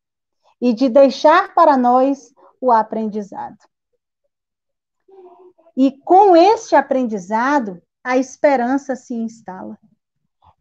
e 0.60 0.72
de 0.72 0.88
deixar 0.88 1.54
para 1.54 1.76
nós 1.76 2.32
o 2.60 2.72
aprendizado. 2.72 3.58
E 5.76 5.92
com 5.92 6.36
este 6.36 6.74
aprendizado, 6.74 7.80
a 8.02 8.16
esperança 8.16 8.96
se 8.96 9.14
instala. 9.14 9.78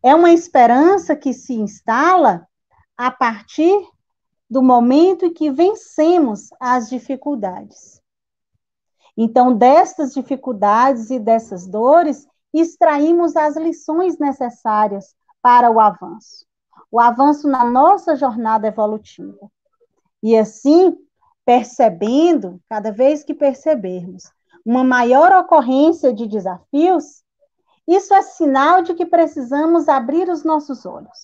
É 0.03 0.13
uma 0.13 0.31
esperança 0.31 1.15
que 1.15 1.33
se 1.33 1.53
instala 1.53 2.47
a 2.95 3.09
partir 3.09 3.87
do 4.49 4.61
momento 4.61 5.25
em 5.25 5.33
que 5.33 5.51
vencemos 5.51 6.49
as 6.59 6.89
dificuldades. 6.89 8.01
Então, 9.17 9.53
destas 9.53 10.13
dificuldades 10.13 11.09
e 11.09 11.19
dessas 11.19 11.65
dores, 11.65 12.27
extraímos 12.53 13.35
as 13.35 13.55
lições 13.55 14.17
necessárias 14.17 15.15
para 15.41 15.69
o 15.71 15.79
avanço. 15.79 16.45
O 16.91 16.99
avanço 16.99 17.47
na 17.47 17.63
nossa 17.63 18.15
jornada 18.15 18.67
evolutiva. 18.67 19.49
E 20.23 20.37
assim, 20.37 20.97
percebendo, 21.45 22.59
cada 22.69 22.91
vez 22.91 23.23
que 23.23 23.33
percebermos 23.33 24.23
uma 24.65 24.83
maior 24.83 25.31
ocorrência 25.31 26.13
de 26.13 26.27
desafios, 26.27 27.23
isso 27.87 28.13
é 28.13 28.21
sinal 28.21 28.81
de 28.81 28.93
que 28.93 29.05
precisamos 29.05 29.87
abrir 29.87 30.29
os 30.29 30.43
nossos 30.43 30.85
olhos. 30.85 31.17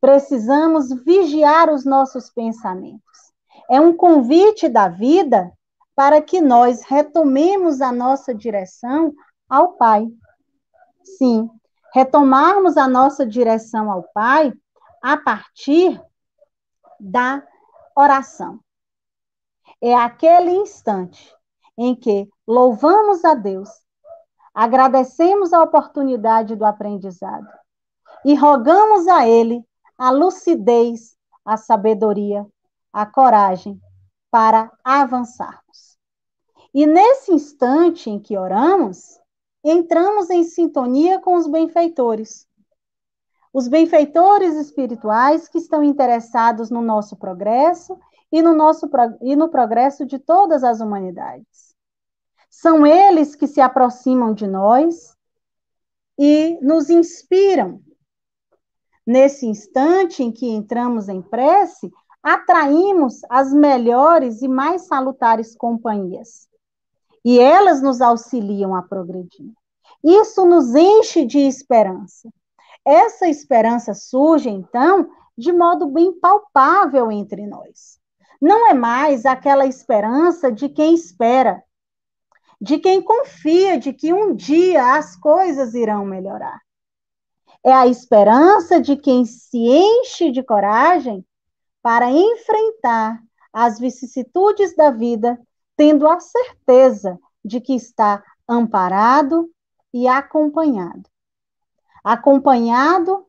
Precisamos 0.00 0.88
vigiar 1.04 1.68
os 1.68 1.84
nossos 1.84 2.30
pensamentos. 2.30 3.00
É 3.68 3.80
um 3.80 3.92
convite 3.92 4.68
da 4.68 4.88
vida 4.88 5.52
para 5.96 6.22
que 6.22 6.40
nós 6.40 6.82
retomemos 6.84 7.80
a 7.80 7.92
nossa 7.92 8.34
direção 8.34 9.12
ao 9.48 9.72
Pai. 9.72 10.06
Sim, 11.02 11.50
retomarmos 11.92 12.76
a 12.76 12.88
nossa 12.88 13.26
direção 13.26 13.90
ao 13.90 14.02
Pai 14.14 14.52
a 15.02 15.16
partir 15.16 16.00
da 16.98 17.42
oração. 17.96 18.60
é 19.80 19.94
aquele 19.94 20.50
instante 20.50 21.34
em 21.76 21.94
que 21.94 22.28
louvamos 22.46 23.24
a 23.24 23.34
Deus, 23.34 23.70
agradecemos 24.52 25.52
a 25.52 25.62
oportunidade 25.62 26.54
do 26.54 26.64
aprendizado 26.66 27.48
e 28.24 28.34
rogamos 28.34 29.08
a 29.08 29.26
Ele 29.26 29.64
a 30.00 30.10
lucidez, 30.10 31.14
a 31.44 31.58
sabedoria, 31.58 32.46
a 32.90 33.04
coragem 33.04 33.78
para 34.30 34.72
avançarmos. 34.82 35.98
E 36.72 36.86
nesse 36.86 37.32
instante 37.32 38.08
em 38.08 38.18
que 38.18 38.38
oramos, 38.38 39.19
entramos 39.64 40.30
em 40.30 40.44
sintonia 40.44 41.20
com 41.20 41.36
os 41.36 41.46
benfeitores. 41.46 42.46
Os 43.52 43.68
benfeitores 43.68 44.54
espirituais 44.54 45.48
que 45.48 45.58
estão 45.58 45.82
interessados 45.82 46.70
no 46.70 46.80
nosso 46.80 47.16
progresso 47.16 47.98
e 48.30 48.40
no, 48.40 48.54
nosso, 48.54 48.88
e 49.20 49.34
no 49.34 49.48
progresso 49.48 50.06
de 50.06 50.18
todas 50.18 50.62
as 50.62 50.80
humanidades. 50.80 51.74
São 52.48 52.86
eles 52.86 53.34
que 53.34 53.46
se 53.46 53.60
aproximam 53.60 54.32
de 54.32 54.46
nós 54.46 55.16
e 56.18 56.58
nos 56.62 56.90
inspiram. 56.90 57.80
Nesse 59.06 59.46
instante 59.46 60.22
em 60.22 60.30
que 60.30 60.46
entramos 60.46 61.08
em 61.08 61.22
prece, 61.22 61.90
atraímos 62.22 63.20
as 63.28 63.52
melhores 63.52 64.42
e 64.42 64.48
mais 64.48 64.82
salutares 64.82 65.56
companhias. 65.56 66.49
E 67.24 67.38
elas 67.38 67.82
nos 67.82 68.00
auxiliam 68.00 68.74
a 68.74 68.82
progredir. 68.82 69.52
Isso 70.02 70.44
nos 70.46 70.74
enche 70.74 71.24
de 71.24 71.38
esperança. 71.38 72.28
Essa 72.84 73.28
esperança 73.28 73.92
surge, 73.92 74.48
então, 74.48 75.10
de 75.36 75.52
modo 75.52 75.86
bem 75.86 76.12
palpável 76.18 77.10
entre 77.10 77.46
nós. 77.46 77.98
Não 78.40 78.68
é 78.68 78.74
mais 78.74 79.26
aquela 79.26 79.66
esperança 79.66 80.50
de 80.50 80.68
quem 80.68 80.94
espera, 80.94 81.62
de 82.60 82.78
quem 82.78 83.02
confia 83.02 83.78
de 83.78 83.92
que 83.92 84.12
um 84.12 84.34
dia 84.34 84.94
as 84.94 85.14
coisas 85.16 85.74
irão 85.74 86.04
melhorar. 86.04 86.60
É 87.64 87.72
a 87.72 87.86
esperança 87.86 88.80
de 88.80 88.96
quem 88.96 89.26
se 89.26 89.58
enche 89.58 90.30
de 90.30 90.42
coragem 90.42 91.24
para 91.82 92.10
enfrentar 92.10 93.20
as 93.52 93.78
vicissitudes 93.78 94.74
da 94.74 94.90
vida, 94.90 95.38
tendo 95.80 96.06
a 96.06 96.20
certeza 96.20 97.18
de 97.42 97.58
que 97.58 97.74
está 97.74 98.22
amparado 98.46 99.50
e 99.94 100.06
acompanhado. 100.06 101.08
Acompanhado 102.04 103.24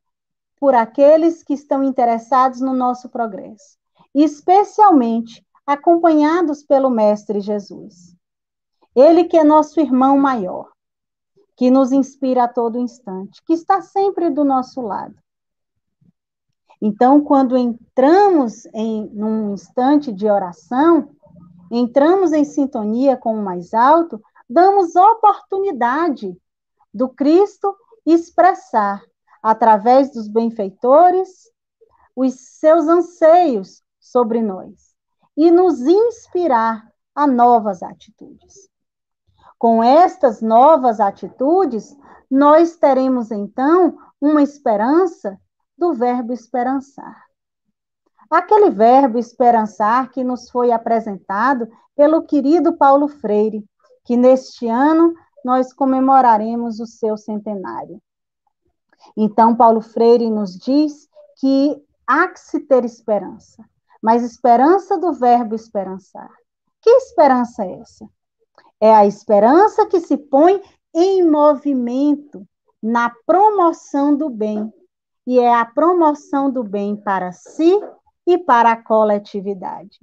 por 0.59 0.75
aqueles 0.75 1.43
que 1.43 1.53
estão 1.53 1.81
interessados 1.81 2.59
no 2.59 2.73
nosso 2.73 3.07
progresso 3.07 3.79
especialmente 4.13 5.45
acompanhados 5.65 6.63
pelo 6.63 6.89
Mestre 6.89 7.39
Jesus. 7.39 8.15
Ele 8.93 9.23
que 9.23 9.37
é 9.37 9.43
nosso 9.43 9.79
irmão 9.79 10.17
maior, 10.17 10.69
que 11.55 11.71
nos 11.71 11.91
inspira 11.91 12.43
a 12.43 12.47
todo 12.47 12.77
instante, 12.77 13.41
que 13.45 13.53
está 13.53 13.81
sempre 13.81 14.29
do 14.29 14.43
nosso 14.43 14.81
lado. 14.81 15.15
Então, 16.81 17.21
quando 17.21 17.55
entramos 17.55 18.65
em 18.73 19.07
num 19.13 19.53
instante 19.53 20.11
de 20.11 20.27
oração, 20.27 21.15
entramos 21.71 22.33
em 22.33 22.43
sintonia 22.43 23.15
com 23.15 23.33
o 23.33 23.41
mais 23.41 23.73
alto, 23.73 24.21
damos 24.49 24.95
oportunidade 24.95 26.37
do 26.93 27.07
Cristo 27.07 27.73
expressar 28.05 29.01
através 29.41 30.11
dos 30.11 30.27
benfeitores 30.27 31.49
os 32.13 32.33
seus 32.59 32.87
anseios 32.87 33.81
sobre 33.99 34.41
nós 34.41 34.93
e 35.37 35.49
nos 35.49 35.79
inspirar 35.79 36.91
a 37.15 37.25
novas 37.25 37.81
atitudes. 37.81 38.69
Com 39.57 39.81
estas 39.81 40.41
novas 40.41 40.99
atitudes, 40.99 41.95
nós 42.29 42.75
teremos 42.75 43.31
então 43.31 43.97
uma 44.19 44.43
esperança 44.43 45.39
do 45.77 45.93
verbo 45.93 46.33
esperançar. 46.33 47.30
Aquele 48.31 48.69
verbo 48.71 49.19
esperançar 49.19 50.09
que 50.09 50.23
nos 50.23 50.49
foi 50.49 50.71
apresentado 50.71 51.67
pelo 51.95 52.23
querido 52.23 52.77
Paulo 52.77 53.07
Freire, 53.07 53.63
que 54.05 54.15
neste 54.15 54.67
ano 54.67 55.13
nós 55.43 55.73
comemoraremos 55.73 56.79
o 56.79 56.87
seu 56.87 57.17
centenário. 57.17 58.01
Então, 59.17 59.55
Paulo 59.55 59.81
Freire 59.81 60.29
nos 60.29 60.57
diz 60.57 61.09
que 61.37 61.79
há 62.07 62.27
que 62.29 62.39
se 62.39 62.61
ter 62.61 62.85
esperança 62.85 63.63
mas 64.01 64.23
esperança 64.23 64.97
do 64.97 65.13
verbo 65.13 65.53
esperançar. 65.53 66.31
Que 66.81 66.89
esperança 66.89 67.63
é 67.63 67.79
essa? 67.79 68.09
É 68.79 68.93
a 68.93 69.05
esperança 69.05 69.85
que 69.85 69.99
se 69.99 70.17
põe 70.17 70.59
em 70.93 71.29
movimento 71.29 72.47
na 72.81 73.11
promoção 73.27 74.15
do 74.15 74.27
bem, 74.27 74.73
e 75.27 75.39
é 75.39 75.53
a 75.53 75.63
promoção 75.63 76.49
do 76.49 76.63
bem 76.63 76.95
para 76.95 77.31
si 77.31 77.79
e 78.25 78.37
para 78.37 78.71
a 78.71 78.83
coletividade. 78.83 79.99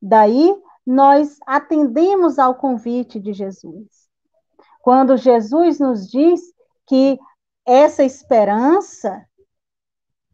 Daí, 0.00 0.54
nós 0.86 1.38
atendemos 1.46 2.38
ao 2.38 2.54
convite 2.54 3.18
de 3.18 3.32
Jesus. 3.32 4.08
Quando 4.80 5.16
Jesus 5.16 5.80
nos 5.80 6.08
diz 6.08 6.40
que 6.86 7.18
essa 7.66 8.04
esperança 8.04 9.26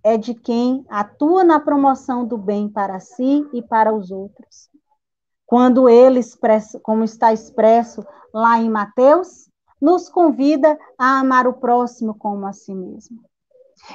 é 0.05 0.19
de 0.19 0.35
quem 0.35 0.85
atua 0.89 1.45
na 1.45 1.59
promoção 1.59 2.27
do 2.27 2.37
bem 2.37 2.69
para 2.69 3.01
si 3.01 3.49
e 3.53 3.63
para 3.63 3.95
os 3.95 4.11
outros. 4.11 4.69
Quando 5.47 5.89
ele 5.89 6.19
expressa, 6.19 6.79
como 6.81 7.05
está 7.05 7.33
expresso 7.33 8.05
lá 8.35 8.59
em 8.59 8.69
Mateus, 8.69 9.49
nos 9.81 10.09
convida 10.09 10.79
a 10.99 11.21
amar 11.21 11.47
o 11.47 11.55
próximo 11.55 12.15
como 12.15 12.47
a 12.47 12.53
si 12.53 12.75
mesmo. 12.75 13.23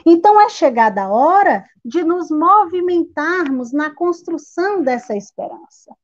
Então 0.06 0.40
é 0.42 0.50
chegada 0.50 1.04
a 1.04 1.10
hora 1.10 1.66
de 1.84 2.04
nos 2.04 2.30
movimentarmos 2.30 3.72
na 3.72 3.94
construção 3.94 4.82
dessa 4.82 5.16
esperança, 5.16 5.96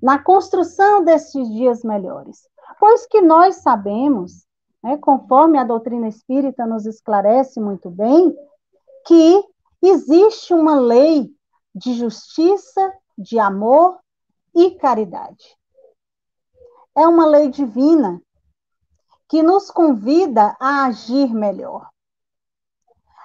na 0.00 0.18
construção 0.18 1.04
desses 1.04 1.48
dias 1.48 1.82
melhores. 1.82 2.48
Pois 2.78 3.06
que 3.06 3.20
nós 3.20 3.56
sabemos, 3.56 4.46
né, 4.82 4.96
conforme 4.96 5.58
a 5.58 5.64
doutrina 5.64 6.08
espírita 6.08 6.66
nos 6.66 6.86
esclarece 6.86 7.60
muito 7.60 7.90
bem, 7.90 8.34
que 9.06 9.44
existe 9.82 10.54
uma 10.54 10.76
lei 10.76 11.30
de 11.74 11.94
justiça, 11.94 12.92
de 13.18 13.38
amor 13.38 13.98
e 14.54 14.72
caridade. 14.72 15.56
É 16.96 17.06
uma 17.06 17.26
lei 17.26 17.48
divina 17.48 18.20
que 19.28 19.42
nos 19.42 19.70
convida 19.70 20.54
a 20.60 20.84
agir 20.84 21.32
melhor. 21.32 21.91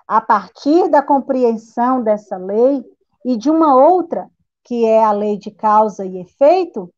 A 0.07 0.21
partir 0.21 0.89
da 0.89 1.01
compreensão 1.01 2.01
dessa 2.01 2.37
lei 2.37 2.85
e 3.25 3.35
de 3.35 3.49
uma 3.49 3.75
outra, 3.75 4.31
que 4.63 4.85
é 4.85 5.03
a 5.03 5.11
lei 5.11 5.37
de 5.37 5.51
causa 5.51 6.05
e 6.05 6.19
efeito, 6.19 6.93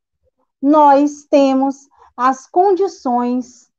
nós 0.62 1.24
temos 1.24 1.88
as 2.16 2.46
condições 2.46 3.72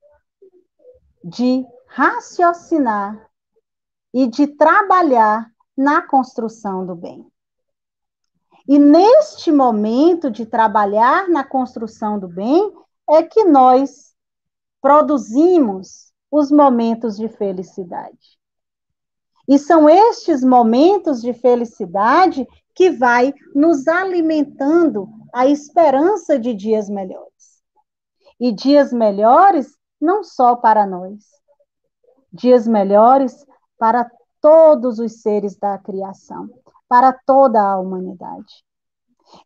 de 1.23 1.65
raciocinar 1.87 3.31
e 4.13 4.27
de 4.27 4.49
trabalhar 4.49 5.49
na 5.77 6.03
construção 6.03 6.85
do 6.85 6.97
bem. 6.97 7.25
E 8.67 8.79
neste 8.79 9.53
momento 9.53 10.31
de 10.31 10.45
trabalhar 10.45 11.29
na 11.29 11.45
construção 11.45 12.19
do 12.19 12.27
bem, 12.27 12.73
é 13.09 13.23
que 13.23 13.45
nós 13.45 14.15
produzimos 14.81 16.13
os 16.31 16.51
momentos 16.51 17.17
de 17.17 17.29
felicidade. 17.29 18.40
E 19.51 19.59
são 19.59 19.89
estes 19.89 20.45
momentos 20.45 21.21
de 21.21 21.33
felicidade 21.33 22.47
que 22.73 22.89
vai 22.89 23.35
nos 23.53 23.89
alimentando 23.89 25.09
a 25.35 25.49
esperança 25.49 26.39
de 26.39 26.55
dias 26.55 26.89
melhores. 26.89 27.61
E 28.39 28.53
dias 28.53 28.93
melhores 28.93 29.77
não 30.01 30.23
só 30.23 30.55
para 30.55 30.87
nós, 30.87 31.25
dias 32.33 32.65
melhores 32.69 33.45
para 33.77 34.09
todos 34.41 35.01
os 35.01 35.21
seres 35.21 35.57
da 35.59 35.77
criação, 35.79 36.49
para 36.89 37.13
toda 37.13 37.61
a 37.61 37.77
humanidade. 37.77 38.65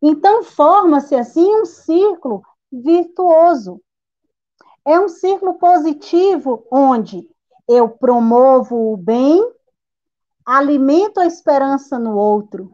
Então, 0.03 0.45
forma-se 0.45 1.15
assim 1.15 1.49
um 1.63 1.65
círculo 1.65 2.43
virtuoso. 2.71 3.81
É 4.85 5.01
um 5.01 5.09
círculo 5.09 5.55
positivo 5.55 6.67
onde 6.71 7.27
eu 7.67 7.89
promovo 7.89 8.93
o 8.93 8.99
bem, 8.99 9.43
alimento 10.45 11.19
a 11.19 11.27
esperança 11.27 11.99
no 11.99 12.17
outro. 12.17 12.73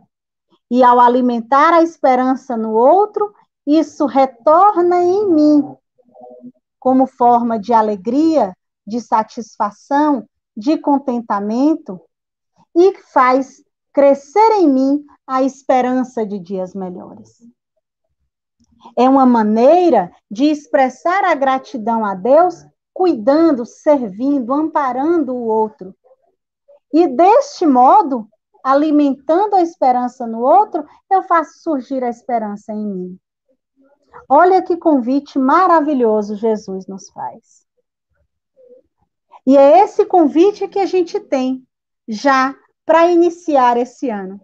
E 0.71 0.83
ao 0.83 1.01
alimentar 1.01 1.75
a 1.75 1.83
esperança 1.83 2.57
no 2.57 2.73
outro, 2.73 3.35
isso 3.67 4.07
retorna 4.07 5.03
em 5.03 5.29
mim 5.29 5.77
como 6.79 7.07
forma 7.07 7.59
de 7.59 7.73
alegria, 7.73 8.57
de 8.87 9.01
satisfação, 9.01 10.27
de 10.57 10.79
contentamento, 10.79 12.01
e 12.75 12.95
faz 13.13 13.63
crescer 13.93 14.53
em 14.53 14.69
mim 14.69 15.05
a 15.27 15.43
esperança 15.43 16.25
de 16.25 16.39
dias 16.39 16.75
melhores. 16.75 17.39
É 18.97 19.09
uma 19.09 19.27
maneira 19.27 20.11
de 20.31 20.47
expressar 20.47 21.25
a 21.25 21.35
gratidão 21.35 22.05
a 22.05 22.15
Deus, 22.15 22.65
cuidando, 22.93 23.67
servindo, 23.67 24.53
amparando 24.53 25.35
o 25.35 25.47
outro. 25.47 25.95
E 26.93 27.07
deste 27.07 27.67
modo, 27.67 28.29
alimentando 28.65 29.57
a 29.57 29.63
esperança 29.63 30.27
no 30.27 30.41
outro, 30.41 30.85
eu 31.11 31.23
faço 31.23 31.61
surgir 31.63 32.03
a 32.03 32.09
esperança 32.09 32.73
em 32.73 32.85
mim. 32.85 33.21
Olha 34.29 34.63
que 34.63 34.77
convite 34.77 35.39
maravilhoso 35.39 36.35
Jesus 36.35 36.87
nos 36.87 37.11
faz. 37.11 37.67
E 39.47 39.57
é 39.57 39.81
esse 39.81 40.05
convite 40.05 40.69
que 40.69 40.79
a 40.79 40.87
gente 40.87 41.19
tem 41.19 41.67
já 42.07 42.55
para 42.85 43.07
iniciar 43.07 43.77
esse 43.77 44.11
ano. 44.11 44.41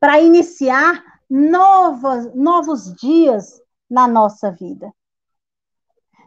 Para 0.00 0.20
iniciar 0.20 1.02
novos, 1.28 2.34
novos 2.34 2.94
dias 2.94 3.60
na 3.90 4.08
nossa 4.08 4.50
vida. 4.50 4.92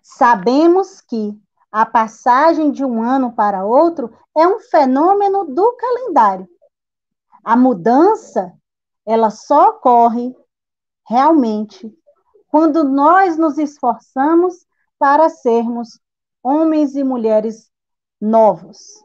Sabemos 0.03 1.01
que 1.01 1.37
a 1.71 1.85
passagem 1.85 2.71
de 2.71 2.83
um 2.83 3.01
ano 3.01 3.33
para 3.33 3.65
outro 3.65 4.13
é 4.35 4.47
um 4.47 4.59
fenômeno 4.59 5.45
do 5.45 5.73
calendário. 5.73 6.47
A 7.43 7.55
mudança, 7.55 8.53
ela 9.05 9.29
só 9.29 9.69
ocorre 9.69 10.35
realmente 11.07 11.93
quando 12.47 12.83
nós 12.83 13.37
nos 13.37 13.57
esforçamos 13.57 14.65
para 14.97 15.29
sermos 15.29 15.99
homens 16.41 16.95
e 16.95 17.03
mulheres 17.03 17.69
novos, 18.19 19.03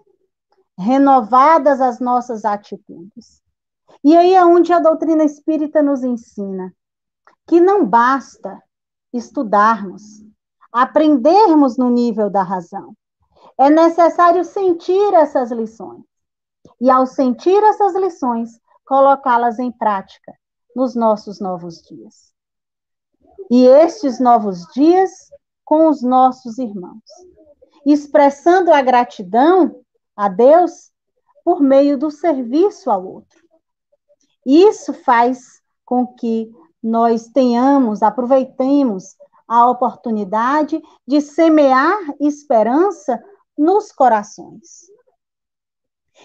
renovadas 0.79 1.81
as 1.81 2.01
nossas 2.01 2.45
atitudes. 2.45 3.43
E 4.03 4.17
aí 4.17 4.35
é 4.35 4.45
onde 4.45 4.73
a 4.73 4.81
doutrina 4.81 5.25
espírita 5.25 5.83
nos 5.83 6.03
ensina 6.03 6.75
que 7.47 7.61
não 7.61 7.87
basta 7.87 8.61
estudarmos, 9.13 10.25
aprendermos 10.73 11.77
no 11.77 11.91
nível 11.91 12.31
da 12.31 12.43
razão. 12.43 12.97
É 13.59 13.69
necessário 13.69 14.45
sentir 14.45 15.13
essas 15.15 15.51
lições. 15.51 16.03
E 16.81 16.91
ao 16.91 17.07
sentir 17.07 17.63
essas 17.63 17.95
lições, 17.95 18.59
colocá-las 18.85 19.59
em 19.59 19.71
prática 19.71 20.33
nos 20.75 20.95
nossos 20.95 21.39
novos 21.41 21.83
dias. 21.83 22.33
E 23.51 23.67
estes 23.67 24.19
novos 24.19 24.65
dias 24.75 25.11
com 25.65 25.89
os 25.89 26.03
nossos 26.03 26.59
irmãos, 26.59 27.03
expressando 27.87 28.73
a 28.73 28.81
gratidão 28.83 29.83
a 30.17 30.29
Deus 30.29 30.91
por 31.45 31.61
meio 31.61 31.99
do 31.99 32.11
serviço 32.11 32.91
ao 32.91 33.05
outro. 33.05 33.43
Isso 34.45 34.93
faz 34.93 35.63
com 35.85 36.07
que 36.07 36.51
nós 36.83 37.29
tenhamos, 37.29 38.03
aproveitemos 38.03 39.15
a 39.53 39.69
oportunidade 39.69 40.81
de 41.07 41.21
semear 41.21 41.99
esperança 42.19 43.23
nos 43.57 43.93
corações. 43.93 44.91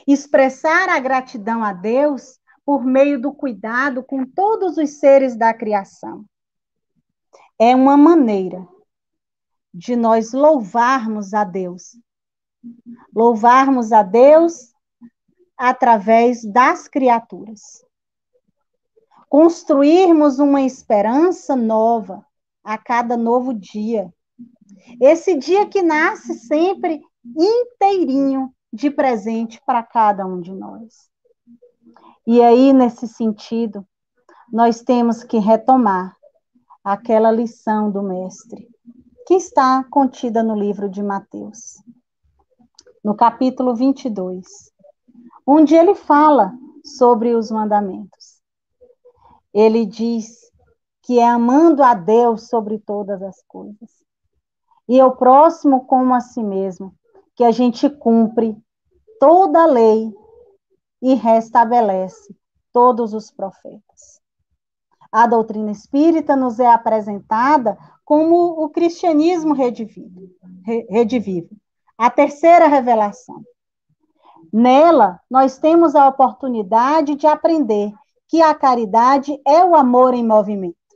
Expressar 0.07 0.87
a 0.87 0.97
gratidão 0.97 1.61
a 1.61 1.73
Deus 1.73 2.39
por 2.65 2.85
meio 2.85 3.19
do 3.21 3.33
cuidado 3.33 4.01
com 4.01 4.25
todos 4.25 4.77
os 4.77 4.91
seres 5.01 5.35
da 5.35 5.53
criação. 5.53 6.23
É 7.59 7.75
uma 7.75 7.97
maneira 7.97 8.65
de 9.73 9.97
nós 9.97 10.31
louvarmos 10.31 11.33
a 11.33 11.43
Deus. 11.43 11.99
Louvarmos 13.13 13.91
a 13.91 14.03
Deus 14.03 14.73
através 15.57 16.45
das 16.45 16.87
criaturas. 16.87 17.83
Construirmos 19.27 20.39
uma 20.39 20.61
esperança 20.61 21.57
nova 21.57 22.25
a 22.67 22.77
cada 22.77 23.15
novo 23.15 23.53
dia. 23.53 24.13
Esse 24.99 25.37
dia 25.37 25.65
que 25.65 25.81
nasce 25.81 26.33
sempre 26.33 27.01
inteirinho 27.25 28.53
de 28.73 28.91
presente 28.91 29.61
para 29.65 29.81
cada 29.81 30.25
um 30.25 30.41
de 30.41 30.51
nós. 30.53 31.09
E 32.25 32.41
aí, 32.41 32.73
nesse 32.73 33.07
sentido, 33.07 33.87
nós 34.51 34.81
temos 34.81 35.23
que 35.23 35.37
retomar 35.37 36.17
aquela 36.83 37.31
lição 37.31 37.89
do 37.89 38.03
Mestre, 38.03 38.67
que 39.25 39.35
está 39.35 39.85
contida 39.89 40.43
no 40.43 40.53
livro 40.53 40.89
de 40.89 41.01
Mateus, 41.01 41.81
no 43.01 43.15
capítulo 43.15 43.75
22, 43.75 44.45
onde 45.45 45.73
ele 45.73 45.95
fala 45.95 46.53
sobre 46.83 47.33
os 47.33 47.49
mandamentos. 47.49 48.41
Ele 49.53 49.85
diz 49.85 50.46
que 51.07 51.19
é 51.19 51.25
amando 51.25 51.81
a 51.81 51.93
Deus 51.93 52.49
sobre 52.49 52.77
todas 52.77 53.23
as 53.23 53.41
coisas. 53.47 53.89
E 54.89 55.01
o 55.01 55.15
próximo 55.15 55.85
como 55.85 56.13
a 56.13 56.19
si 56.19 56.43
mesmo, 56.43 56.93
que 57.33 57.45
a 57.45 57.51
gente 57.51 57.89
cumpre 57.89 58.57
toda 59.17 59.63
a 59.63 59.65
lei 59.65 60.13
e 61.01 61.13
restabelece 61.13 62.35
todos 62.73 63.13
os 63.13 63.31
profetas. 63.31 64.19
A 65.09 65.25
doutrina 65.25 65.71
espírita 65.71 66.35
nos 66.35 66.59
é 66.59 66.67
apresentada 66.67 67.77
como 68.03 68.61
o 68.61 68.69
cristianismo 68.69 69.53
redivivo, 69.53 70.29
redivivo 70.89 71.55
a 71.97 72.09
terceira 72.09 72.67
revelação. 72.67 73.41
Nela, 74.51 75.21
nós 75.31 75.57
temos 75.57 75.95
a 75.95 76.05
oportunidade 76.05 77.15
de 77.15 77.25
aprender 77.25 77.93
que 78.27 78.41
a 78.41 78.53
caridade 78.53 79.41
é 79.47 79.63
o 79.63 79.73
amor 79.73 80.13
em 80.13 80.25
movimento 80.25 80.86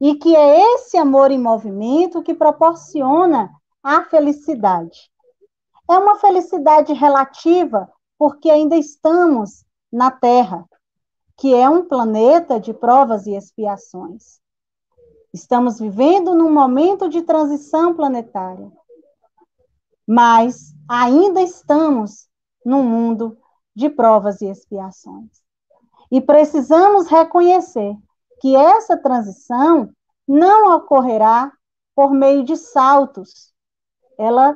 e 0.00 0.14
que 0.16 0.34
é 0.34 0.74
esse 0.74 0.96
amor 0.96 1.30
em 1.30 1.38
movimento 1.38 2.22
que 2.22 2.34
proporciona 2.34 3.50
a 3.82 4.02
felicidade. 4.04 5.10
É 5.90 5.98
uma 5.98 6.16
felicidade 6.16 6.92
relativa, 6.92 7.90
porque 8.18 8.50
ainda 8.50 8.76
estamos 8.76 9.64
na 9.92 10.10
Terra, 10.10 10.64
que 11.36 11.54
é 11.54 11.68
um 11.68 11.84
planeta 11.86 12.58
de 12.58 12.72
provas 12.72 13.26
e 13.26 13.34
expiações. 13.34 14.40
Estamos 15.32 15.78
vivendo 15.78 16.34
num 16.34 16.52
momento 16.52 17.08
de 17.08 17.22
transição 17.22 17.94
planetária, 17.94 18.70
mas 20.06 20.74
ainda 20.88 21.42
estamos 21.42 22.28
num 22.64 22.82
mundo 22.82 23.36
de 23.74 23.90
provas 23.90 24.40
e 24.40 24.46
expiações. 24.46 25.42
E 26.10 26.20
precisamos 26.20 27.08
reconhecer 27.08 27.96
que 28.44 28.54
essa 28.54 28.94
transição 28.94 29.88
não 30.28 30.76
ocorrerá 30.76 31.50
por 31.96 32.10
meio 32.10 32.44
de 32.44 32.58
saltos. 32.58 33.54
Ela 34.18 34.54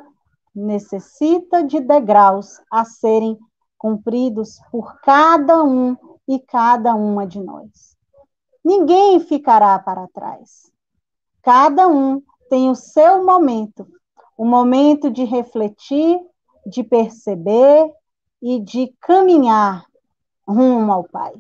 necessita 0.55 1.65
de 1.65 1.81
degraus 1.81 2.61
a 2.71 2.85
serem 2.85 3.39
cumpridos 3.79 4.59
por 4.71 5.01
cada 5.01 5.65
um 5.65 5.97
e 6.29 6.39
cada 6.39 6.95
uma 6.95 7.27
de 7.27 7.41
nós. 7.41 7.97
Ninguém 8.63 9.21
ficará 9.21 9.79
para 9.79 10.07
trás. 10.09 10.71
Cada 11.41 11.89
um 11.89 12.23
tem 12.51 12.69
o 12.69 12.75
seu 12.75 13.25
momento, 13.25 13.89
o 14.37 14.45
momento 14.45 15.11
de 15.11 15.25
refletir, 15.25 16.21
de 16.67 16.85
perceber 16.85 17.91
e 18.43 18.61
de 18.61 18.95
caminhar 19.01 19.87
rumo 20.47 20.93
ao 20.93 21.05
Pai. 21.05 21.33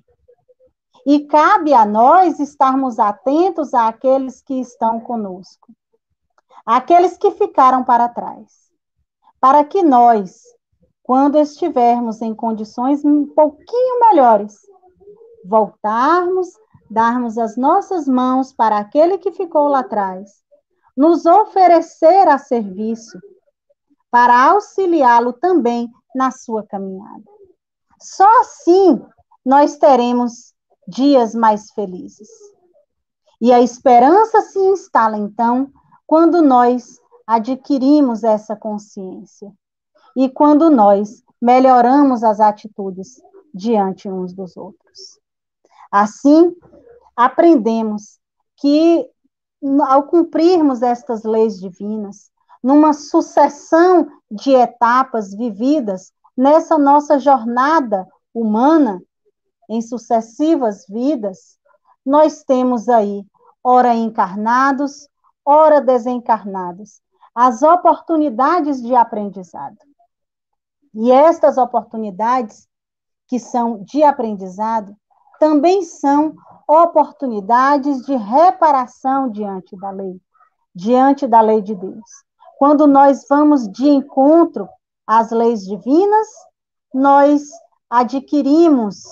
E 1.10 1.20
cabe 1.20 1.72
a 1.72 1.86
nós 1.86 2.38
estarmos 2.38 2.98
atentos 2.98 3.72
àqueles 3.72 4.42
que 4.42 4.60
estão 4.60 5.00
conosco, 5.00 5.72
àqueles 6.66 7.16
que 7.16 7.30
ficaram 7.30 7.82
para 7.82 8.10
trás, 8.10 8.70
para 9.40 9.64
que 9.64 9.82
nós, 9.82 10.42
quando 11.02 11.38
estivermos 11.38 12.20
em 12.20 12.34
condições 12.34 13.06
um 13.06 13.26
pouquinho 13.26 14.00
melhores, 14.00 14.54
voltarmos, 15.46 16.48
darmos 16.90 17.38
as 17.38 17.56
nossas 17.56 18.06
mãos 18.06 18.52
para 18.52 18.76
aquele 18.76 19.16
que 19.16 19.32
ficou 19.32 19.66
lá 19.66 19.78
atrás, 19.78 20.42
nos 20.94 21.24
oferecer 21.24 22.28
a 22.28 22.36
serviço, 22.36 23.18
para 24.10 24.50
auxiliá-lo 24.50 25.32
também 25.32 25.90
na 26.14 26.30
sua 26.30 26.66
caminhada. 26.66 27.24
Só 27.98 28.28
assim 28.42 29.02
nós 29.42 29.78
teremos 29.78 30.52
dias 30.88 31.34
mais 31.34 31.70
felizes. 31.72 32.28
E 33.40 33.52
a 33.52 33.60
esperança 33.60 34.40
se 34.40 34.58
instala, 34.58 35.16
então, 35.16 35.70
quando 36.06 36.42
nós 36.42 36.98
adquirimos 37.26 38.24
essa 38.24 38.56
consciência 38.56 39.52
e 40.16 40.30
quando 40.30 40.70
nós 40.70 41.22
melhoramos 41.40 42.24
as 42.24 42.40
atitudes 42.40 43.20
diante 43.54 44.08
uns 44.08 44.32
dos 44.32 44.56
outros. 44.56 45.20
Assim, 45.92 46.56
aprendemos 47.14 48.18
que, 48.56 49.08
ao 49.86 50.04
cumprirmos 50.04 50.82
estas 50.82 51.22
leis 51.22 51.60
divinas, 51.60 52.30
numa 52.62 52.92
sucessão 52.92 54.08
de 54.30 54.52
etapas 54.52 55.34
vividas 55.34 56.12
nessa 56.36 56.78
nossa 56.78 57.18
jornada 57.18 58.06
humana, 58.34 59.00
em 59.68 59.80
sucessivas 59.80 60.86
vidas, 60.88 61.58
nós 62.04 62.42
temos 62.42 62.88
aí 62.88 63.24
ora 63.62 63.94
encarnados, 63.94 65.08
ora 65.44 65.80
desencarnados, 65.80 67.00
as 67.34 67.62
oportunidades 67.62 68.82
de 68.82 68.94
aprendizado. 68.94 69.76
E 70.94 71.12
estas 71.12 71.58
oportunidades, 71.58 72.66
que 73.26 73.38
são 73.38 73.82
de 73.84 74.02
aprendizado, 74.02 74.96
também 75.38 75.82
são 75.82 76.34
oportunidades 76.66 78.04
de 78.04 78.16
reparação 78.16 79.30
diante 79.30 79.76
da 79.76 79.90
lei, 79.90 80.20
diante 80.74 81.26
da 81.26 81.40
lei 81.40 81.62
de 81.62 81.74
Deus. 81.74 82.10
Quando 82.58 82.86
nós 82.86 83.26
vamos 83.28 83.68
de 83.68 83.88
encontro 83.88 84.68
às 85.06 85.30
leis 85.30 85.64
divinas, 85.64 86.26
nós 86.92 87.48
adquirimos 87.88 89.04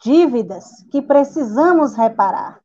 dívidas 0.00 0.82
que 0.90 1.02
precisamos 1.02 1.94
reparar. 1.94 2.60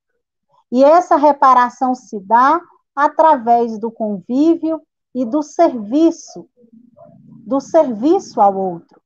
E 0.72 0.84
essa 0.84 1.16
reparação 1.16 1.94
se 1.94 2.20
dá 2.20 2.62
através 2.96 3.78
do 3.78 3.92
convívio 3.92 4.82
e 5.14 5.26
do 5.26 5.42
serviço, 5.42 6.50
do 7.46 7.60
serviço 7.60 8.42
ao 8.42 8.56
outro. 8.56 9.02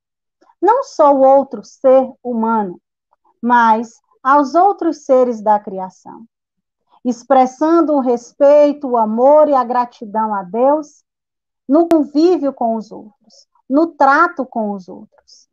Não 0.62 0.84
só 0.84 1.14
o 1.14 1.22
outro 1.22 1.64
ser 1.64 2.12
humano, 2.24 2.80
mas 3.42 4.00
aos 4.22 4.54
outros 4.54 5.06
seres 5.06 5.42
da 5.42 5.60
criação, 5.60 6.26
expressando 7.04 7.94
o 7.94 8.00
respeito, 8.00 8.88
o 8.88 8.98
amor 8.98 9.48
e 9.48 9.54
a 9.54 9.64
gratidão 9.64 10.34
a 10.34 10.44
Deus 10.44 11.04
no 11.68 11.88
convívio 11.88 12.52
com 12.52 12.76
os 12.76 12.92
outros, 12.92 13.48
no 13.70 13.88
trato 13.88 14.46
com 14.46 14.72
os 14.72 14.90
outros. 14.90 15.49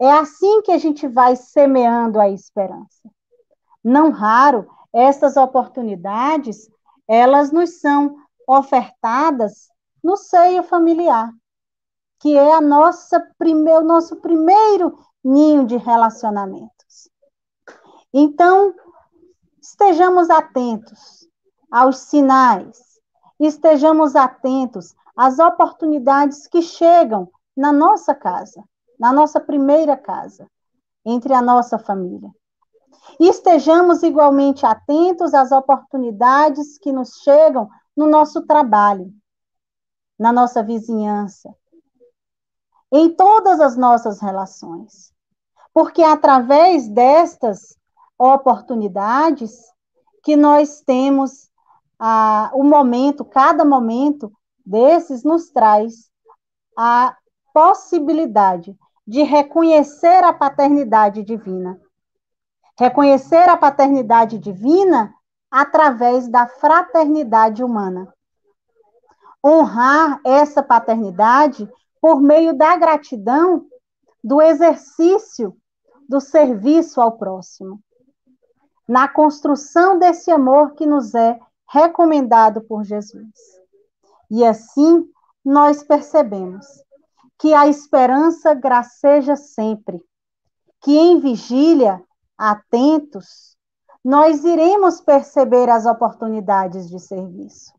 É 0.00 0.10
assim 0.12 0.62
que 0.62 0.72
a 0.72 0.78
gente 0.78 1.06
vai 1.08 1.36
semeando 1.36 2.20
a 2.20 2.28
esperança. 2.28 3.08
Não 3.82 4.10
raro, 4.10 4.68
essas 4.92 5.36
oportunidades, 5.36 6.68
elas 7.08 7.50
nos 7.50 7.80
são 7.80 8.16
ofertadas 8.46 9.68
no 10.02 10.16
seio 10.16 10.62
familiar, 10.62 11.32
que 12.20 12.36
é 12.36 12.54
a 12.54 12.60
nossa 12.60 13.20
prime 13.38 13.70
o 13.72 13.82
nosso 13.82 14.16
primeiro 14.16 14.98
ninho 15.22 15.66
de 15.66 15.76
relacionamento. 15.76 16.76
Então, 18.18 18.74
estejamos 19.60 20.30
atentos 20.30 21.28
aos 21.70 21.98
sinais, 21.98 22.78
estejamos 23.38 24.16
atentos 24.16 24.94
às 25.14 25.38
oportunidades 25.38 26.46
que 26.46 26.62
chegam 26.62 27.30
na 27.54 27.72
nossa 27.72 28.14
casa, 28.14 28.64
na 28.98 29.12
nossa 29.12 29.40
primeira 29.40 29.96
casa, 29.96 30.48
entre 31.04 31.32
a 31.32 31.42
nossa 31.42 31.78
família. 31.78 32.30
E 33.20 33.28
estejamos 33.28 34.02
igualmente 34.02 34.66
atentos 34.66 35.32
às 35.34 35.52
oportunidades 35.52 36.78
que 36.78 36.92
nos 36.92 37.20
chegam 37.22 37.68
no 37.96 38.06
nosso 38.06 38.46
trabalho, 38.46 39.12
na 40.18 40.32
nossa 40.32 40.62
vizinhança, 40.62 41.54
em 42.90 43.10
todas 43.10 43.60
as 43.60 43.76
nossas 43.76 44.20
relações. 44.20 45.12
Porque 45.72 46.02
através 46.02 46.88
destas 46.88 47.76
oportunidades 48.18 49.60
que 50.22 50.34
nós 50.36 50.80
temos 50.80 51.50
o 52.52 52.62
momento, 52.64 53.24
cada 53.24 53.64
momento 53.64 54.32
desses 54.64 55.22
nos 55.22 55.50
traz 55.50 56.10
a 56.76 57.16
possibilidade 57.54 58.76
de 59.06 59.22
reconhecer 59.22 60.24
a 60.24 60.32
paternidade 60.32 61.22
divina. 61.22 61.80
Reconhecer 62.78 63.48
a 63.48 63.56
paternidade 63.56 64.38
divina 64.38 65.14
através 65.50 66.28
da 66.28 66.46
fraternidade 66.46 67.62
humana. 67.62 68.12
Honrar 69.44 70.20
essa 70.24 70.62
paternidade 70.62 71.70
por 72.00 72.20
meio 72.20 72.52
da 72.52 72.76
gratidão, 72.76 73.66
do 74.22 74.42
exercício 74.42 75.56
do 76.08 76.20
serviço 76.20 77.00
ao 77.00 77.12
próximo 77.12 77.80
na 78.88 79.08
construção 79.08 79.98
desse 79.98 80.30
amor 80.30 80.74
que 80.74 80.86
nos 80.86 81.14
é 81.14 81.38
recomendado 81.68 82.60
por 82.62 82.84
Jesus. 82.84 83.32
E 84.30 84.44
assim 84.44 85.08
nós 85.44 85.82
percebemos 85.82 86.66
que 87.38 87.52
a 87.52 87.66
esperança 87.66 88.54
graceja 88.54 89.36
sempre, 89.36 90.00
que 90.82 90.96
em 90.96 91.20
vigília, 91.20 92.02
atentos, 92.36 93.56
nós 94.04 94.44
iremos 94.44 95.00
perceber 95.00 95.68
as 95.68 95.84
oportunidades 95.84 96.88
de 96.88 96.98
serviço. 97.00 97.72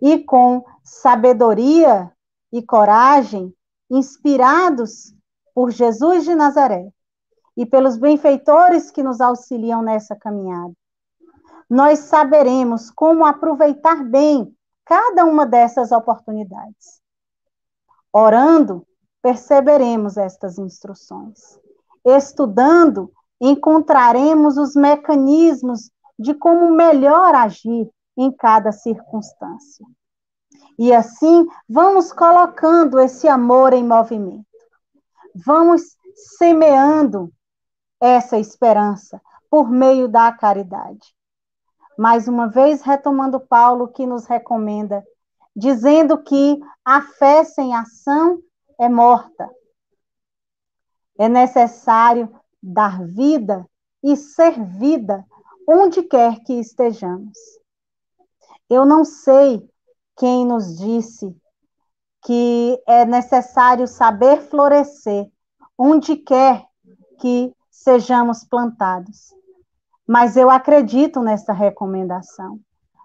E 0.00 0.18
com 0.24 0.64
sabedoria 0.82 2.12
e 2.52 2.62
coragem, 2.62 3.54
inspirados 3.90 5.14
por 5.54 5.70
Jesus 5.70 6.24
de 6.24 6.34
Nazaré, 6.34 6.92
e 7.56 7.66
pelos 7.66 7.96
benfeitores 7.98 8.90
que 8.90 9.02
nos 9.02 9.20
auxiliam 9.20 9.82
nessa 9.82 10.16
caminhada. 10.16 10.72
Nós 11.68 12.00
saberemos 12.00 12.90
como 12.90 13.24
aproveitar 13.24 14.04
bem 14.04 14.54
cada 14.84 15.24
uma 15.24 15.46
dessas 15.46 15.92
oportunidades. 15.92 17.01
Orando, 18.12 18.86
perceberemos 19.22 20.16
estas 20.16 20.58
instruções. 20.58 21.58
Estudando, 22.04 23.10
encontraremos 23.40 24.56
os 24.56 24.74
mecanismos 24.74 25.90
de 26.18 26.34
como 26.34 26.70
melhor 26.70 27.34
agir 27.34 27.90
em 28.16 28.30
cada 28.30 28.70
circunstância. 28.70 29.86
E 30.78 30.92
assim, 30.92 31.46
vamos 31.68 32.12
colocando 32.12 33.00
esse 33.00 33.28
amor 33.28 33.72
em 33.72 33.84
movimento. 33.84 34.46
Vamos 35.46 35.96
semeando 36.38 37.32
essa 38.00 38.38
esperança 38.38 39.20
por 39.48 39.70
meio 39.70 40.08
da 40.08 40.32
caridade. 40.32 41.14
Mais 41.98 42.26
uma 42.26 42.48
vez, 42.48 42.82
retomando 42.82 43.38
Paulo, 43.38 43.88
que 43.88 44.06
nos 44.06 44.26
recomenda, 44.26 45.04
dizendo 45.54 46.22
que 46.22 46.58
a 46.84 47.02
fé 47.02 47.44
sem 47.44 47.74
ação 47.74 48.40
é 48.80 48.88
morta. 48.88 49.48
É 51.18 51.28
necessário 51.28 52.28
dar 52.62 53.04
vida 53.04 53.66
e 54.02 54.16
ser 54.16 54.64
vida 54.64 55.24
onde 55.68 56.02
quer 56.02 56.40
que 56.40 56.54
estejamos. 56.54 57.38
Eu 58.68 58.84
não 58.84 59.04
sei 59.04 59.68
quem 60.16 60.44
nos 60.46 60.78
disse 60.78 61.36
que 62.24 62.80
é 62.86 63.04
necessário 63.04 63.86
saber 63.86 64.40
florescer 64.42 65.30
onde 65.76 66.16
quer 66.16 66.64
que 67.20 67.54
sejamos 67.70 68.44
plantados. 68.44 69.34
Mas 70.06 70.36
eu 70.36 70.50
acredito 70.50 71.20
nessa 71.20 71.52
recomendação. 71.52 72.60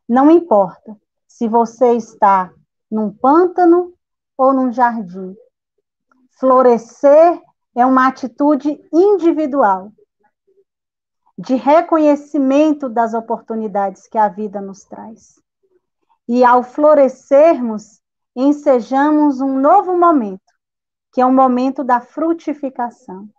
Não 0.08 0.32
importa 0.32 0.98
se 1.38 1.48
você 1.48 1.94
está 1.94 2.52
num 2.90 3.14
pântano 3.14 3.94
ou 4.36 4.52
num 4.52 4.72
jardim. 4.72 5.36
Florescer 6.40 7.40
é 7.76 7.86
uma 7.86 8.08
atitude 8.08 8.82
individual 8.92 9.92
de 11.38 11.54
reconhecimento 11.54 12.90
das 12.90 13.14
oportunidades 13.14 14.08
que 14.08 14.18
a 14.18 14.28
vida 14.28 14.60
nos 14.60 14.84
traz. 14.86 15.40
E 16.28 16.44
ao 16.44 16.64
florescermos, 16.64 18.02
ensejamos 18.36 19.40
um 19.40 19.60
novo 19.60 19.96
momento, 19.96 20.42
que 21.14 21.22
é 21.22 21.26
o 21.26 21.32
momento 21.32 21.84
da 21.84 22.02
frutificação. 22.02 23.30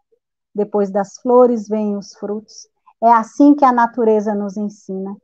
Depois 0.55 0.89
das 0.89 1.19
flores 1.19 1.67
vêm 1.67 1.97
os 1.97 2.15
frutos. 2.15 2.69
É 3.03 3.11
assim 3.11 3.57
que 3.57 3.65
a 3.65 3.73
natureza 3.73 4.37
nos 4.37 4.57
ensina. 4.57 5.17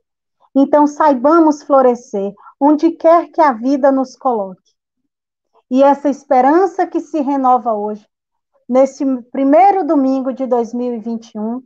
Então, 0.55 0.87
saibamos 0.87 1.63
florescer 1.63 2.33
onde 2.59 2.91
quer 2.91 3.29
que 3.31 3.41
a 3.41 3.51
vida 3.51 3.91
nos 3.91 4.15
coloque. 4.15 4.73
E 5.69 5.83
essa 5.83 6.09
esperança 6.09 6.87
que 6.87 6.99
se 7.01 7.19
renova 7.19 7.73
hoje, 7.73 8.07
neste 8.67 9.03
primeiro 9.31 9.85
domingo 9.85 10.31
de 10.31 10.45
2021, 10.45 11.61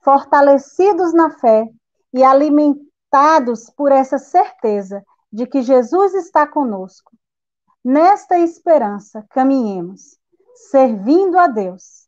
fortalecidos 0.00 1.12
na 1.12 1.30
fé 1.30 1.68
e 2.12 2.24
alimentados 2.24 3.70
por 3.70 3.92
essa 3.92 4.18
certeza 4.18 5.04
de 5.32 5.46
que 5.46 5.62
Jesus 5.62 6.14
está 6.14 6.46
conosco. 6.46 7.12
Nesta 7.84 8.38
esperança, 8.38 9.24
caminhemos, 9.30 10.18
servindo 10.70 11.38
a 11.38 11.46
Deus 11.46 12.06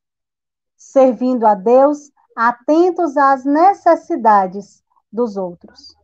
servindo 0.78 1.44
a 1.44 1.54
Deus, 1.54 2.10
atentos 2.34 3.16
às 3.16 3.44
necessidades 3.44 4.82
dos 5.12 5.36
outros, 5.36 5.96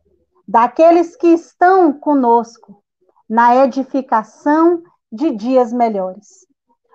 daqueles 0.47 1.15
que 1.15 1.27
estão 1.27 1.93
conosco 1.93 2.83
na 3.27 3.55
edificação 3.63 4.83
de 5.11 5.31
dias 5.31 5.73
melhores. 5.73 6.45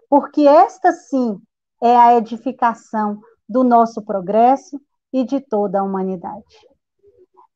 Porque 0.08 0.46
esta 0.46 0.92
sim 0.92 1.40
é 1.82 1.96
a 1.96 2.16
edificação 2.16 3.20
do 3.48 3.64
nosso 3.64 4.02
progresso 4.02 4.80
e 5.12 5.24
de 5.24 5.40
toda 5.40 5.80
a 5.80 5.82
humanidade. 5.82 6.68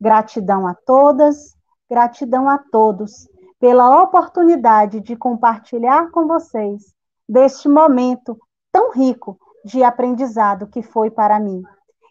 Gratidão 0.00 0.66
a 0.66 0.74
todas, 0.74 1.56
gratidão 1.88 2.48
a 2.48 2.58
todos 2.58 3.28
pela 3.60 4.02
oportunidade 4.02 5.00
de 5.00 5.16
compartilhar 5.16 6.10
com 6.10 6.26
vocês 6.26 6.94
deste 7.28 7.68
momento 7.68 8.38
tão 8.70 8.90
rico 8.92 9.38
de 9.64 9.82
aprendizado 9.82 10.66
que 10.66 10.82
foi 10.82 11.10
para 11.10 11.40
mim. 11.40 11.62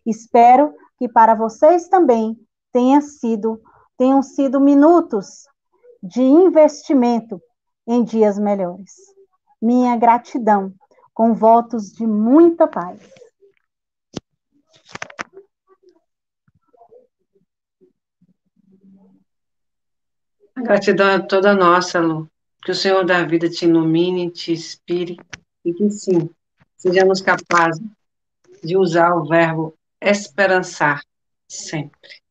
Espero 0.05 0.73
que 0.97 1.07
para 1.07 1.35
vocês 1.35 1.87
também 1.87 2.37
tenha 2.71 3.01
sido, 3.01 3.61
tenham 4.03 4.21
sido 4.21 4.59
minutos 4.59 5.47
de 6.03 6.21
investimento 6.21 7.41
em 7.87 8.03
dias 8.03 8.37
melhores. 8.37 8.91
Minha 9.61 9.95
gratidão, 9.95 10.73
com 11.13 11.33
votos 11.33 11.93
de 11.93 12.05
muita 12.05 12.67
paz. 12.67 12.99
A 20.53 20.61
gratidão 20.61 21.07
é 21.07 21.19
toda 21.19 21.55
nossa, 21.55 22.01
Lu. 22.01 22.29
Que 22.61 22.71
o 22.71 22.75
Senhor 22.75 23.05
da 23.05 23.23
vida 23.23 23.49
te 23.49 23.63
ilumine, 23.63 24.29
te 24.29 24.51
inspire 24.51 25.15
e 25.63 25.73
que 25.73 25.89
sim, 25.89 26.29
sejamos 26.75 27.21
capazes 27.21 27.81
de 28.61 28.75
usar 28.75 29.15
o 29.15 29.25
verbo 29.25 29.73
esperançar 30.01 31.01
sempre. 31.47 32.22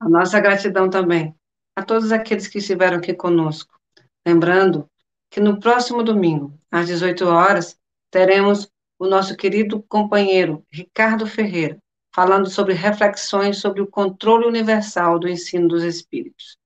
A 0.00 0.08
nossa 0.08 0.40
gratidão 0.40 0.88
também 0.88 1.34
a 1.74 1.82
todos 1.82 2.10
aqueles 2.10 2.48
que 2.48 2.58
estiveram 2.58 2.98
aqui 2.98 3.14
conosco. 3.14 3.78
Lembrando 4.26 4.88
que 5.30 5.40
no 5.40 5.60
próximo 5.60 6.02
domingo, 6.02 6.52
às 6.70 6.86
18 6.86 7.26
horas, 7.26 7.78
teremos 8.10 8.68
o 8.98 9.06
nosso 9.06 9.36
querido 9.36 9.82
companheiro 9.82 10.64
Ricardo 10.72 11.26
Ferreira, 11.26 11.78
falando 12.12 12.50
sobre 12.50 12.74
reflexões 12.74 13.58
sobre 13.58 13.80
o 13.80 13.86
controle 13.86 14.46
universal 14.46 15.18
do 15.18 15.28
ensino 15.28 15.68
dos 15.68 15.84
espíritos. 15.84 16.58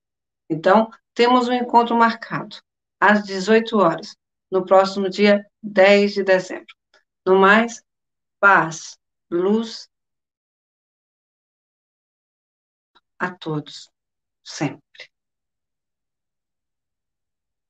Então, 0.48 0.90
temos 1.14 1.48
um 1.48 1.52
encontro 1.52 1.96
marcado 1.96 2.56
às 2.98 3.22
18 3.24 3.78
horas, 3.78 4.16
no 4.50 4.64
próximo 4.64 5.10
dia 5.10 5.44
10 5.62 6.14
de 6.14 6.22
dezembro. 6.22 6.74
No 7.26 7.38
mais, 7.38 7.82
paz, 8.40 8.98
luz 9.30 9.88
a 13.22 13.36
todos, 13.36 13.88
sempre. 14.42 14.91